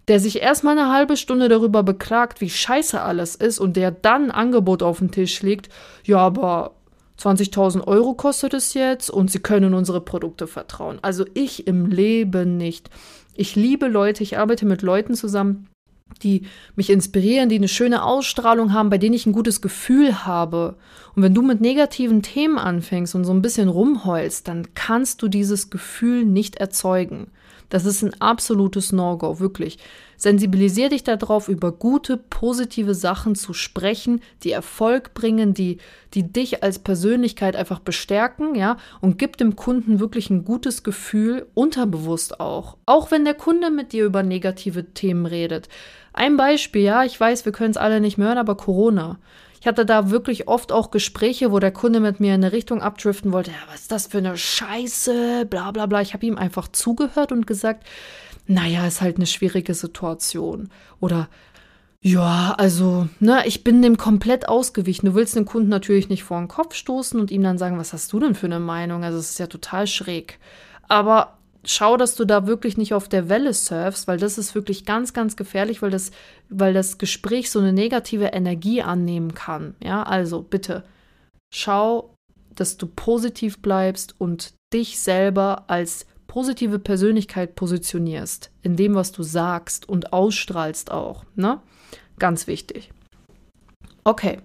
der 0.08 0.20
sich 0.20 0.42
erstmal 0.42 0.78
eine 0.78 0.92
halbe 0.92 1.16
Stunde 1.16 1.48
darüber 1.48 1.82
beklagt, 1.82 2.40
wie 2.40 2.50
scheiße 2.50 3.00
alles 3.00 3.36
ist 3.36 3.58
und 3.58 3.76
der 3.76 3.90
dann 3.90 4.26
ein 4.26 4.30
Angebot 4.30 4.82
auf 4.82 4.98
den 4.98 5.10
Tisch 5.10 5.40
legt, 5.42 5.70
ja, 6.04 6.18
aber 6.18 6.72
20.000 7.18 7.86
Euro 7.86 8.14
kostet 8.14 8.54
es 8.54 8.74
jetzt 8.74 9.08
und 9.08 9.30
sie 9.30 9.38
können 9.38 9.72
unsere 9.72 10.00
Produkte 10.00 10.46
vertrauen. 10.46 10.98
Also 11.00 11.24
ich 11.34 11.66
im 11.66 11.86
Leben 11.86 12.56
nicht. 12.56 12.90
Ich 13.34 13.56
liebe 13.56 13.86
Leute, 13.86 14.22
ich 14.22 14.36
arbeite 14.36 14.66
mit 14.66 14.82
Leuten 14.82 15.14
zusammen, 15.14 15.68
die 16.22 16.46
mich 16.76 16.90
inspirieren, 16.90 17.48
die 17.48 17.56
eine 17.56 17.68
schöne 17.68 18.04
Ausstrahlung 18.04 18.72
haben, 18.72 18.90
bei 18.90 18.98
denen 18.98 19.14
ich 19.14 19.26
ein 19.26 19.32
gutes 19.32 19.60
Gefühl 19.60 20.24
habe. 20.24 20.76
Und 21.14 21.22
wenn 21.22 21.34
du 21.34 21.42
mit 21.42 21.60
negativen 21.60 22.22
Themen 22.22 22.58
anfängst 22.58 23.14
und 23.14 23.24
so 23.24 23.32
ein 23.32 23.42
bisschen 23.42 23.68
rumheulst, 23.68 24.48
dann 24.48 24.74
kannst 24.74 25.22
du 25.22 25.28
dieses 25.28 25.70
Gefühl 25.70 26.24
nicht 26.24 26.56
erzeugen. 26.56 27.28
Das 27.68 27.86
ist 27.86 28.02
ein 28.02 28.20
absolutes 28.20 28.92
No-Go, 28.92 29.40
wirklich. 29.40 29.78
Sensibilisier 30.16 30.90
dich 30.90 31.02
darauf, 31.02 31.48
über 31.48 31.72
gute, 31.72 32.16
positive 32.16 32.94
Sachen 32.94 33.34
zu 33.34 33.52
sprechen, 33.52 34.20
die 34.42 34.52
Erfolg 34.52 35.12
bringen, 35.14 35.54
die, 35.54 35.78
die 36.14 36.22
dich 36.22 36.62
als 36.62 36.78
Persönlichkeit 36.78 37.56
einfach 37.56 37.80
bestärken, 37.80 38.54
ja, 38.54 38.76
und 39.00 39.18
gib 39.18 39.38
dem 39.38 39.56
Kunden 39.56 39.98
wirklich 39.98 40.30
ein 40.30 40.44
gutes 40.44 40.82
Gefühl, 40.82 41.46
unterbewusst 41.54 42.38
auch. 42.38 42.76
Auch 42.86 43.10
wenn 43.10 43.24
der 43.24 43.34
Kunde 43.34 43.70
mit 43.70 43.92
dir 43.92 44.04
über 44.04 44.22
negative 44.22 44.92
Themen 44.94 45.26
redet. 45.26 45.68
Ein 46.14 46.36
Beispiel, 46.36 46.82
ja, 46.82 47.04
ich 47.04 47.18
weiß, 47.18 47.44
wir 47.44 47.52
können 47.52 47.72
es 47.72 47.76
alle 47.76 48.00
nicht 48.00 48.18
mehr 48.18 48.28
hören, 48.28 48.38
aber 48.38 48.56
Corona. 48.56 49.18
Ich 49.60 49.66
hatte 49.66 49.84
da 49.84 50.10
wirklich 50.10 50.46
oft 50.46 50.70
auch 50.70 50.90
Gespräche, 50.90 51.50
wo 51.50 51.58
der 51.58 51.72
Kunde 51.72 51.98
mit 51.98 52.20
mir 52.20 52.34
in 52.34 52.44
eine 52.44 52.52
Richtung 52.52 52.82
abdriften 52.82 53.32
wollte. 53.32 53.50
Ja, 53.50 53.56
was 53.68 53.82
ist 53.82 53.92
das 53.92 54.06
für 54.06 54.18
eine 54.18 54.36
Scheiße? 54.36 55.46
Bla 55.46 55.72
bla 55.72 55.86
bla. 55.86 56.02
Ich 56.02 56.14
habe 56.14 56.24
ihm 56.24 56.38
einfach 56.38 56.68
zugehört 56.68 57.32
und 57.32 57.46
gesagt, 57.46 57.84
naja, 58.46 58.86
ist 58.86 59.00
halt 59.00 59.16
eine 59.16 59.26
schwierige 59.26 59.74
Situation. 59.74 60.68
Oder 61.00 61.28
ja, 62.00 62.54
also, 62.58 63.08
ne, 63.18 63.46
ich 63.46 63.64
bin 63.64 63.80
dem 63.82 63.96
komplett 63.96 64.48
ausgewichen. 64.48 65.06
Du 65.06 65.14
willst 65.14 65.34
den 65.34 65.46
Kunden 65.46 65.70
natürlich 65.70 66.10
nicht 66.10 66.22
vor 66.22 66.38
den 66.38 66.48
Kopf 66.48 66.74
stoßen 66.74 67.18
und 67.18 67.30
ihm 67.30 67.42
dann 67.42 67.58
sagen, 67.58 67.78
was 67.78 67.92
hast 67.94 68.12
du 68.12 68.20
denn 68.20 68.34
für 68.34 68.46
eine 68.46 68.60
Meinung? 68.60 69.02
Also, 69.02 69.18
es 69.18 69.30
ist 69.30 69.38
ja 69.38 69.46
total 69.46 69.86
schräg. 69.86 70.38
Aber 70.86 71.38
schau, 71.66 71.96
dass 71.96 72.14
du 72.14 72.24
da 72.24 72.46
wirklich 72.46 72.76
nicht 72.76 72.94
auf 72.94 73.08
der 73.08 73.28
Welle 73.28 73.52
surfst, 73.52 74.06
weil 74.06 74.18
das 74.18 74.38
ist 74.38 74.54
wirklich 74.54 74.84
ganz, 74.84 75.12
ganz 75.12 75.36
gefährlich, 75.36 75.82
weil 75.82 75.90
das, 75.90 76.10
weil 76.48 76.72
das 76.72 76.98
Gespräch 76.98 77.50
so 77.50 77.58
eine 77.58 77.72
negative 77.72 78.26
Energie 78.26 78.82
annehmen 78.82 79.34
kann. 79.34 79.74
Ja, 79.82 80.02
also 80.02 80.42
bitte 80.42 80.84
schau, 81.52 82.14
dass 82.54 82.76
du 82.76 82.86
positiv 82.86 83.60
bleibst 83.60 84.14
und 84.18 84.54
dich 84.72 84.98
selber 84.98 85.64
als 85.68 86.06
positive 86.26 86.78
Persönlichkeit 86.78 87.54
positionierst, 87.54 88.50
in 88.62 88.76
dem, 88.76 88.94
was 88.94 89.12
du 89.12 89.22
sagst 89.22 89.88
und 89.88 90.12
ausstrahlst 90.12 90.90
auch. 90.90 91.24
Ne? 91.36 91.60
Ganz 92.18 92.46
wichtig. 92.46 92.90
Okay. 94.02 94.38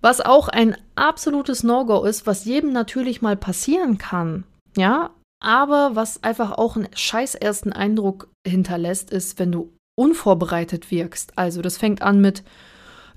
Was 0.00 0.20
auch 0.20 0.48
ein 0.48 0.76
absolutes 0.94 1.62
No-Go 1.62 2.04
ist, 2.04 2.26
was 2.26 2.44
jedem 2.44 2.72
natürlich 2.72 3.22
mal 3.22 3.36
passieren 3.36 3.98
kann, 3.98 4.44
ja, 4.76 5.10
aber 5.40 5.90
was 5.94 6.22
einfach 6.24 6.52
auch 6.52 6.76
einen 6.76 6.88
scheiß 6.94 7.34
ersten 7.34 7.72
Eindruck 7.72 8.28
hinterlässt, 8.46 9.10
ist, 9.10 9.38
wenn 9.38 9.52
du 9.52 9.72
unvorbereitet 9.94 10.90
wirkst. 10.90 11.32
Also 11.36 11.62
das 11.62 11.76
fängt 11.76 12.02
an 12.02 12.20
mit, 12.20 12.44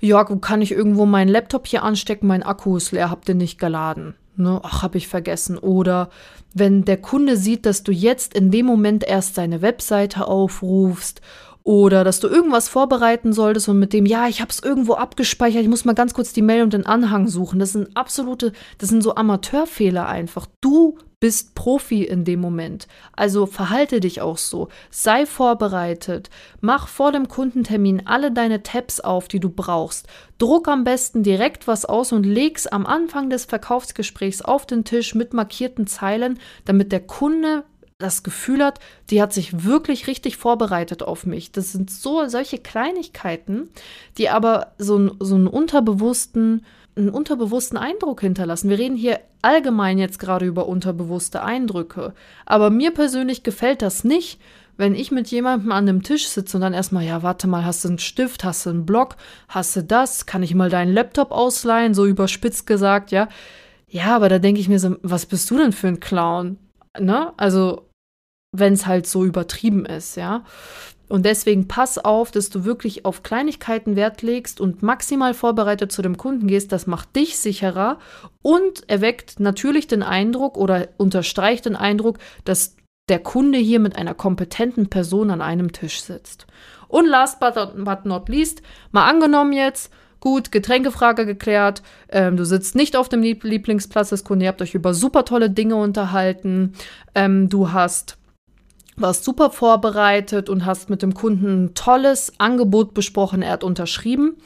ja, 0.00 0.24
kann 0.24 0.62
ich 0.62 0.72
irgendwo 0.72 1.06
meinen 1.06 1.28
Laptop 1.28 1.66
hier 1.66 1.84
anstecken, 1.84 2.26
mein 2.26 2.42
Akku 2.42 2.76
ist 2.76 2.92
leer, 2.92 3.10
habt 3.10 3.28
ihr 3.28 3.34
nicht 3.34 3.58
geladen. 3.58 4.14
Ne? 4.36 4.60
Ach, 4.62 4.82
hab 4.82 4.94
ich 4.94 5.08
vergessen. 5.08 5.58
Oder 5.58 6.10
wenn 6.54 6.84
der 6.84 6.96
Kunde 6.96 7.36
sieht, 7.36 7.66
dass 7.66 7.82
du 7.82 7.92
jetzt 7.92 8.34
in 8.34 8.50
dem 8.50 8.66
Moment 8.66 9.04
erst 9.04 9.34
seine 9.34 9.62
Webseite 9.62 10.26
aufrufst 10.26 11.20
oder 11.64 12.02
dass 12.02 12.18
du 12.18 12.28
irgendwas 12.28 12.68
vorbereiten 12.68 13.32
solltest 13.32 13.68
und 13.68 13.78
mit 13.78 13.92
dem, 13.92 14.06
ja, 14.06 14.26
ich 14.26 14.40
habe 14.40 14.50
es 14.50 14.60
irgendwo 14.60 14.94
abgespeichert, 14.94 15.62
ich 15.62 15.68
muss 15.68 15.84
mal 15.84 15.94
ganz 15.94 16.14
kurz 16.14 16.32
die 16.32 16.42
Mail 16.42 16.62
und 16.62 16.72
den 16.72 16.86
Anhang 16.86 17.28
suchen. 17.28 17.60
Das 17.60 17.72
sind 17.72 17.96
absolute, 17.96 18.52
das 18.78 18.88
sind 18.88 19.02
so 19.02 19.14
Amateurfehler 19.14 20.08
einfach. 20.08 20.46
Du 20.60 20.98
bist 21.22 21.54
Profi 21.54 22.02
in 22.02 22.24
dem 22.24 22.40
Moment. 22.40 22.88
Also 23.12 23.46
verhalte 23.46 24.00
dich 24.00 24.20
auch 24.20 24.38
so. 24.38 24.70
Sei 24.90 25.24
vorbereitet. 25.24 26.30
Mach 26.60 26.88
vor 26.88 27.12
dem 27.12 27.28
Kundentermin 27.28 28.08
alle 28.08 28.32
deine 28.32 28.64
Tabs 28.64 28.98
auf, 28.98 29.28
die 29.28 29.38
du 29.38 29.48
brauchst. 29.48 30.08
Druck 30.38 30.66
am 30.66 30.82
besten 30.82 31.22
direkt 31.22 31.68
was 31.68 31.84
aus 31.84 32.10
und 32.10 32.26
leg's 32.26 32.66
am 32.66 32.86
Anfang 32.86 33.30
des 33.30 33.44
Verkaufsgesprächs 33.44 34.42
auf 34.42 34.66
den 34.66 34.82
Tisch 34.82 35.14
mit 35.14 35.32
markierten 35.32 35.86
Zeilen, 35.86 36.40
damit 36.64 36.90
der 36.90 37.06
Kunde 37.06 37.62
das 37.98 38.24
Gefühl 38.24 38.64
hat, 38.64 38.80
die 39.10 39.22
hat 39.22 39.32
sich 39.32 39.64
wirklich 39.64 40.08
richtig 40.08 40.36
vorbereitet 40.36 41.04
auf 41.04 41.24
mich. 41.24 41.52
Das 41.52 41.70
sind 41.70 41.88
so 41.88 42.26
solche 42.26 42.58
Kleinigkeiten, 42.58 43.68
die 44.18 44.28
aber 44.28 44.72
so, 44.76 45.14
so 45.20 45.36
einen 45.36 45.46
unterbewussten, 45.46 46.66
einen 46.96 47.08
unterbewussten 47.08 47.78
Eindruck 47.78 48.20
hinterlassen. 48.20 48.68
Wir 48.68 48.78
reden 48.78 48.96
hier 48.96 49.20
allgemein 49.40 49.98
jetzt 49.98 50.18
gerade 50.18 50.46
über 50.46 50.68
unterbewusste 50.68 51.42
Eindrücke. 51.42 52.14
Aber 52.46 52.70
mir 52.70 52.92
persönlich 52.92 53.42
gefällt 53.42 53.82
das 53.82 54.04
nicht, 54.04 54.40
wenn 54.76 54.94
ich 54.94 55.10
mit 55.10 55.28
jemandem 55.28 55.72
an 55.72 55.88
einem 55.88 56.02
Tisch 56.02 56.26
sitze 56.26 56.56
und 56.56 56.60
dann 56.62 56.74
erstmal, 56.74 57.04
ja, 57.04 57.22
warte 57.22 57.46
mal, 57.46 57.64
hast 57.64 57.84
du 57.84 57.88
einen 57.88 57.98
Stift, 57.98 58.44
hast 58.44 58.66
du 58.66 58.70
einen 58.70 58.86
Block, 58.86 59.16
hast 59.48 59.76
du 59.76 59.82
das, 59.82 60.26
kann 60.26 60.42
ich 60.42 60.54
mal 60.54 60.70
deinen 60.70 60.92
Laptop 60.92 61.30
ausleihen, 61.30 61.94
so 61.94 62.06
überspitzt 62.06 62.66
gesagt, 62.66 63.10
ja. 63.10 63.28
Ja, 63.88 64.16
aber 64.16 64.28
da 64.28 64.38
denke 64.38 64.60
ich 64.60 64.68
mir 64.68 64.78
so, 64.78 64.96
was 65.02 65.26
bist 65.26 65.50
du 65.50 65.58
denn 65.58 65.72
für 65.72 65.88
ein 65.88 66.00
Clown? 66.00 66.58
Ne? 66.98 67.32
Also, 67.36 67.88
wenn 68.52 68.72
es 68.72 68.86
halt 68.86 69.06
so 69.06 69.24
übertrieben 69.24 69.84
ist, 69.84 70.16
ja. 70.16 70.44
Und 71.12 71.26
deswegen 71.26 71.68
pass 71.68 71.98
auf, 71.98 72.30
dass 72.30 72.48
du 72.48 72.64
wirklich 72.64 73.04
auf 73.04 73.22
Kleinigkeiten 73.22 73.96
Wert 73.96 74.22
legst 74.22 74.62
und 74.62 74.82
maximal 74.82 75.34
vorbereitet 75.34 75.92
zu 75.92 76.00
dem 76.00 76.16
Kunden 76.16 76.46
gehst. 76.46 76.72
Das 76.72 76.86
macht 76.86 77.14
dich 77.14 77.36
sicherer 77.36 77.98
und 78.40 78.88
erweckt 78.88 79.38
natürlich 79.38 79.86
den 79.86 80.02
Eindruck 80.02 80.56
oder 80.56 80.88
unterstreicht 80.96 81.66
den 81.66 81.76
Eindruck, 81.76 82.16
dass 82.46 82.76
der 83.10 83.18
Kunde 83.18 83.58
hier 83.58 83.78
mit 83.78 83.94
einer 83.94 84.14
kompetenten 84.14 84.88
Person 84.88 85.30
an 85.30 85.42
einem 85.42 85.72
Tisch 85.72 86.00
sitzt. 86.00 86.46
Und 86.88 87.06
last 87.06 87.40
but 87.40 88.06
not 88.06 88.30
least, 88.30 88.62
mal 88.90 89.06
angenommen 89.06 89.52
jetzt, 89.52 89.92
gut, 90.18 90.50
Getränkefrage 90.50 91.26
geklärt, 91.26 91.82
ähm, 92.08 92.38
du 92.38 92.46
sitzt 92.46 92.74
nicht 92.74 92.96
auf 92.96 93.10
dem 93.10 93.20
Lieblingsplatz 93.20 94.08
des 94.08 94.24
Kunden, 94.24 94.44
ihr 94.44 94.48
habt 94.48 94.62
euch 94.62 94.74
über 94.74 94.94
super 94.94 95.26
tolle 95.26 95.50
Dinge 95.50 95.76
unterhalten, 95.76 96.72
ähm, 97.14 97.50
du 97.50 97.70
hast 97.70 98.16
warst 98.96 99.24
super 99.24 99.50
vorbereitet 99.50 100.48
und 100.48 100.66
hast 100.66 100.90
mit 100.90 101.02
dem 101.02 101.14
Kunden 101.14 101.64
ein 101.64 101.74
tolles 101.74 102.32
Angebot 102.38 102.94
besprochen, 102.94 103.42
er 103.42 103.52
hat 103.52 103.64
unterschrieben. 103.64 104.36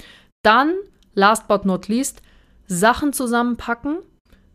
Dann, 0.42 0.74
last 1.14 1.48
but 1.48 1.64
not 1.64 1.88
least, 1.88 2.22
Sachen 2.66 3.12
zusammenpacken, 3.12 3.98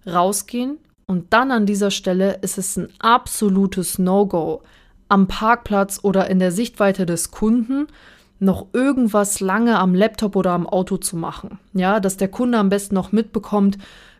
rausgehen 0.07 0.77
und 1.05 1.33
dann 1.33 1.51
an 1.51 1.65
dieser 1.65 1.91
Stelle 1.91 2.39
ist 2.41 2.57
es 2.57 2.77
ein 2.77 2.87
absolutes 2.99 3.99
No-Go. 3.99 4.61
Am 5.09 5.27
Parkplatz 5.27 5.99
oder 6.03 6.29
in 6.29 6.39
der 6.39 6.51
Sichtweite 6.51 7.05
des 7.05 7.31
Kunden 7.31 7.87
noch 8.39 8.67
irgendwas 8.73 9.39
lange 9.39 9.77
am 9.77 9.93
Laptop 9.93 10.35
oder 10.35 10.51
am 10.51 10.65
Auto 10.65 10.97
zu 10.97 11.15
machen. 11.15 11.59
Ja, 11.73 11.99
dass 11.99 12.17
der 12.17 12.29
Kunde 12.29 12.57
am 12.57 12.69
besten 12.69 12.95
noch 12.95 13.11
mitbekommt, 13.11 13.77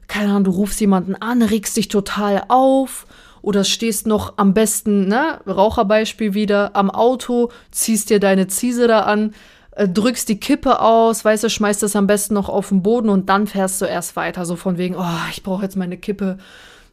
keine 0.08 0.32
Ahnung, 0.32 0.44
du 0.44 0.52
rufst 0.52 0.82
jemanden 0.82 1.16
an, 1.16 1.42
regst 1.42 1.78
dich 1.78 1.88
total 1.88 2.44
auf 2.50 3.08
oder 3.42 3.64
stehst 3.64 4.08
noch 4.08 4.38
am 4.38 4.54
besten, 4.54 5.08
ne, 5.08 5.40
Raucherbeispiel 5.48 6.34
wieder, 6.34 6.76
am 6.76 6.90
Auto, 6.90 7.52
ziehst 7.72 8.10
dir 8.10 8.20
deine 8.20 8.48
Ziese 8.48 8.88
da 8.88 9.02
an, 9.02 9.34
äh, 9.72 9.88
drückst 9.88 10.30
die 10.30 10.40
Kippe 10.40 10.82
aus, 10.82 11.26
weißt 11.26 11.44
du, 11.44 11.50
schmeißt 11.50 11.82
das 11.84 11.96
am 11.96 12.08
besten 12.08 12.34
noch 12.34 12.50
auf 12.50 12.70
den 12.70 12.84
Boden 12.84 13.10
und 13.10 13.30
dann 13.30 13.48
fährst 13.48 13.82
du 13.82 13.86
erst 13.86 14.16
weiter. 14.16 14.46
So 14.46 14.56
von 14.56 14.78
wegen, 14.78 14.96
oh, 14.96 15.06
ich 15.32 15.44
brauche 15.44 15.64
jetzt 15.64 15.78
meine 15.78 15.98
Kippe 15.98 16.38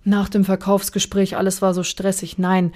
nach 0.04 0.28
dem 0.28 0.44
Verkaufsgespräch, 0.44 1.36
alles 1.36 1.60
war 1.60 1.74
so 1.74 1.82
stressig. 1.82 2.38
Nein, 2.38 2.72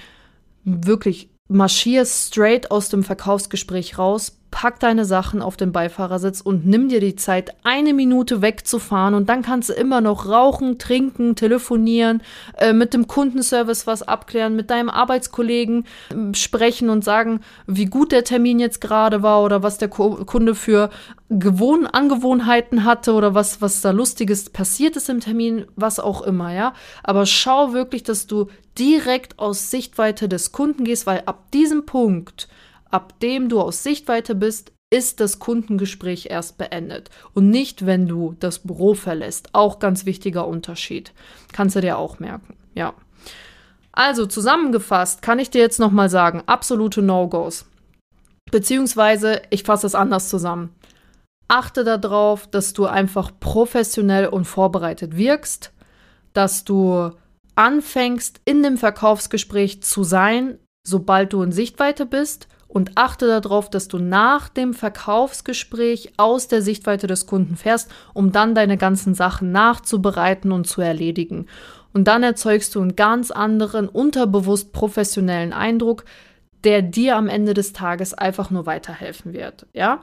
wirklich, 0.63 1.29
marschier 1.47 2.05
straight 2.05 2.71
aus 2.71 2.89
dem 2.89 3.03
Verkaufsgespräch 3.03 3.97
raus, 3.97 4.37
pack 4.53 4.79
deine 4.79 5.03
Sachen 5.03 5.41
auf 5.41 5.57
den 5.57 5.71
Beifahrersitz 5.71 6.39
und 6.39 6.63
nimm 6.63 6.87
dir 6.87 6.99
die 6.99 7.15
Zeit, 7.15 7.55
eine 7.63 7.91
Minute 7.91 8.43
wegzufahren 8.43 9.15
und 9.15 9.27
dann 9.27 9.41
kannst 9.41 9.69
du 9.69 9.73
immer 9.73 9.99
noch 9.99 10.27
rauchen, 10.29 10.77
trinken, 10.77 11.35
telefonieren, 11.35 12.21
äh, 12.59 12.71
mit 12.71 12.93
dem 12.93 13.07
Kundenservice 13.07 13.87
was 13.87 14.03
abklären, 14.03 14.55
mit 14.55 14.69
deinem 14.69 14.89
Arbeitskollegen 14.89 15.85
äh, 16.11 16.35
sprechen 16.35 16.91
und 16.91 17.03
sagen, 17.03 17.39
wie 17.65 17.87
gut 17.87 18.11
der 18.11 18.25
Termin 18.25 18.59
jetzt 18.59 18.79
gerade 18.79 19.23
war 19.23 19.41
oder 19.41 19.63
was 19.63 19.79
der 19.79 19.89
Kunde 19.89 20.53
für 20.53 20.91
Gewohn 21.29 21.87
Angewohnheiten 21.87 22.83
hatte 22.83 23.13
oder 23.13 23.33
was, 23.33 23.59
was 23.59 23.81
da 23.81 23.89
Lustiges 23.89 24.51
passiert 24.51 24.95
ist 24.95 25.09
im 25.09 25.19
Termin, 25.19 25.65
was 25.75 25.99
auch 25.99 26.21
immer, 26.21 26.53
ja. 26.53 26.73
Aber 27.01 27.25
schau 27.25 27.73
wirklich, 27.73 28.03
dass 28.03 28.27
du 28.27 28.49
direkt 28.77 29.39
aus 29.39 29.71
Sichtweite 29.71 30.29
des 30.29 30.51
Kunden 30.51 30.83
gehst, 30.83 31.07
weil 31.07 31.23
ab 31.25 31.49
diesem 31.51 31.87
Punkt 31.87 32.47
ab 32.93 33.19
dem 33.19 33.49
du 33.49 33.59
aus 33.59 33.83
Sichtweite 33.83 34.35
bist, 34.35 34.71
ist 34.91 35.19
das 35.19 35.39
Kundengespräch 35.39 36.27
erst 36.29 36.59
beendet 36.59 37.09
und 37.33 37.49
nicht, 37.49 37.87
wenn 37.87 38.07
du 38.07 38.35
das 38.39 38.59
Büro 38.59 38.93
verlässt. 38.93 39.49
Auch 39.53 39.79
ganz 39.79 40.05
wichtiger 40.05 40.47
Unterschied. 40.47 41.11
Kannst 41.51 41.75
du 41.75 41.81
dir 41.81 41.97
auch 41.97 42.19
merken. 42.19 42.55
Ja. 42.75 42.93
Also 43.91 44.27
zusammengefasst 44.27 45.23
kann 45.23 45.39
ich 45.39 45.49
dir 45.49 45.61
jetzt 45.61 45.79
nochmal 45.79 46.09
sagen, 46.09 46.43
absolute 46.45 47.01
No-Gos. 47.01 47.65
Beziehungsweise, 48.51 49.41
ich 49.49 49.63
fasse 49.63 49.87
es 49.87 49.95
anders 49.95 50.29
zusammen. 50.29 50.75
Achte 51.47 51.83
darauf, 51.83 52.45
dass 52.45 52.73
du 52.73 52.85
einfach 52.85 53.31
professionell 53.39 54.27
und 54.27 54.45
vorbereitet 54.45 55.17
wirkst, 55.17 55.71
dass 56.33 56.63
du 56.63 57.11
anfängst, 57.55 58.41
in 58.45 58.61
dem 58.61 58.77
Verkaufsgespräch 58.77 59.81
zu 59.81 60.03
sein, 60.03 60.59
sobald 60.87 61.33
du 61.33 61.41
in 61.41 61.51
Sichtweite 61.51 62.05
bist 62.05 62.47
und 62.73 62.93
achte 62.95 63.27
darauf, 63.27 63.69
dass 63.69 63.87
du 63.87 63.99
nach 63.99 64.49
dem 64.49 64.73
Verkaufsgespräch 64.73 66.13
aus 66.17 66.47
der 66.47 66.63
Sichtweite 66.63 67.05
des 67.05 67.27
Kunden 67.27 67.55
fährst, 67.55 67.91
um 68.15 68.31
dann 68.31 68.55
deine 68.55 68.77
ganzen 68.77 69.13
Sachen 69.13 69.51
nachzubereiten 69.51 70.51
und 70.51 70.65
zu 70.65 70.81
erledigen. 70.81 71.45
Und 71.93 72.07
dann 72.07 72.23
erzeugst 72.23 72.73
du 72.73 72.81
einen 72.81 72.95
ganz 72.95 73.29
anderen, 73.29 73.87
unterbewusst 73.87 74.73
professionellen 74.73 75.53
Eindruck, 75.53 76.05
der 76.63 76.81
dir 76.81 77.15
am 77.15 77.27
Ende 77.27 77.53
des 77.53 77.73
Tages 77.73 78.15
einfach 78.15 78.49
nur 78.49 78.65
weiterhelfen 78.65 79.33
wird, 79.33 79.67
ja? 79.73 80.01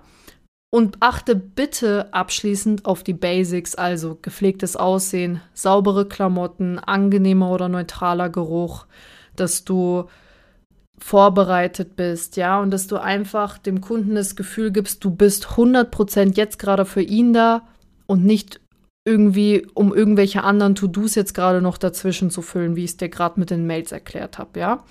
Und 0.72 0.98
achte 1.00 1.34
bitte 1.34 2.14
abschließend 2.14 2.86
auf 2.86 3.02
die 3.02 3.14
Basics, 3.14 3.74
also 3.74 4.16
gepflegtes 4.22 4.76
Aussehen, 4.76 5.40
saubere 5.54 6.06
Klamotten, 6.06 6.78
angenehmer 6.78 7.50
oder 7.50 7.68
neutraler 7.68 8.28
Geruch, 8.28 8.86
dass 9.34 9.64
du 9.64 10.04
vorbereitet 11.00 11.96
bist, 11.96 12.36
ja, 12.36 12.60
und 12.60 12.70
dass 12.70 12.86
du 12.86 12.96
einfach 12.96 13.58
dem 13.58 13.80
Kunden 13.80 14.14
das 14.14 14.36
Gefühl 14.36 14.70
gibst, 14.70 15.04
du 15.04 15.10
bist 15.10 15.46
100% 15.46 16.36
jetzt 16.36 16.58
gerade 16.58 16.84
für 16.84 17.02
ihn 17.02 17.32
da 17.32 17.62
und 18.06 18.24
nicht 18.24 18.60
irgendwie, 19.04 19.66
um 19.74 19.94
irgendwelche 19.94 20.44
anderen 20.44 20.74
To-Dos 20.74 21.14
jetzt 21.14 21.34
gerade 21.34 21.62
noch 21.62 21.78
dazwischen 21.78 22.30
zu 22.30 22.42
füllen, 22.42 22.76
wie 22.76 22.84
ich 22.84 22.90
es 22.90 22.96
dir 22.98 23.08
gerade 23.08 23.40
mit 23.40 23.50
den 23.50 23.66
Mails 23.66 23.92
erklärt 23.92 24.38
habe, 24.38 24.60
ja. 24.60 24.84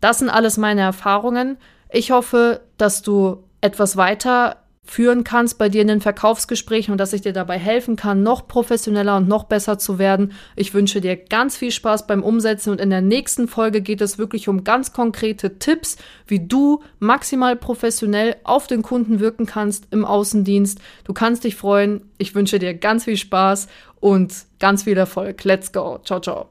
Das 0.00 0.18
sind 0.18 0.30
alles 0.30 0.56
meine 0.56 0.80
Erfahrungen. 0.80 1.58
Ich 1.90 2.10
hoffe, 2.10 2.62
dass 2.76 3.02
du 3.02 3.44
etwas 3.60 3.96
weiter 3.96 4.56
führen 4.84 5.22
kannst 5.22 5.58
bei 5.58 5.68
dir 5.68 5.80
in 5.80 5.88
den 5.88 6.00
Verkaufsgesprächen 6.00 6.92
und 6.92 6.98
dass 6.98 7.12
ich 7.12 7.20
dir 7.20 7.32
dabei 7.32 7.58
helfen 7.58 7.94
kann, 7.96 8.22
noch 8.22 8.48
professioneller 8.48 9.16
und 9.16 9.28
noch 9.28 9.44
besser 9.44 9.78
zu 9.78 9.98
werden. 9.98 10.32
Ich 10.56 10.74
wünsche 10.74 11.00
dir 11.00 11.16
ganz 11.16 11.56
viel 11.56 11.70
Spaß 11.70 12.06
beim 12.06 12.22
Umsetzen 12.22 12.70
und 12.70 12.80
in 12.80 12.90
der 12.90 13.00
nächsten 13.00 13.46
Folge 13.46 13.80
geht 13.80 14.00
es 14.00 14.18
wirklich 14.18 14.48
um 14.48 14.64
ganz 14.64 14.92
konkrete 14.92 15.58
Tipps, 15.58 15.96
wie 16.26 16.40
du 16.40 16.82
maximal 16.98 17.54
professionell 17.54 18.36
auf 18.42 18.66
den 18.66 18.82
Kunden 18.82 19.20
wirken 19.20 19.46
kannst 19.46 19.86
im 19.92 20.04
Außendienst. 20.04 20.80
Du 21.04 21.12
kannst 21.12 21.44
dich 21.44 21.54
freuen. 21.54 22.02
Ich 22.18 22.34
wünsche 22.34 22.58
dir 22.58 22.74
ganz 22.74 23.04
viel 23.04 23.16
Spaß 23.16 23.68
und 24.00 24.34
ganz 24.58 24.82
viel 24.82 24.96
Erfolg. 24.96 25.44
Let's 25.44 25.72
go. 25.72 26.00
Ciao, 26.04 26.20
ciao. 26.20 26.48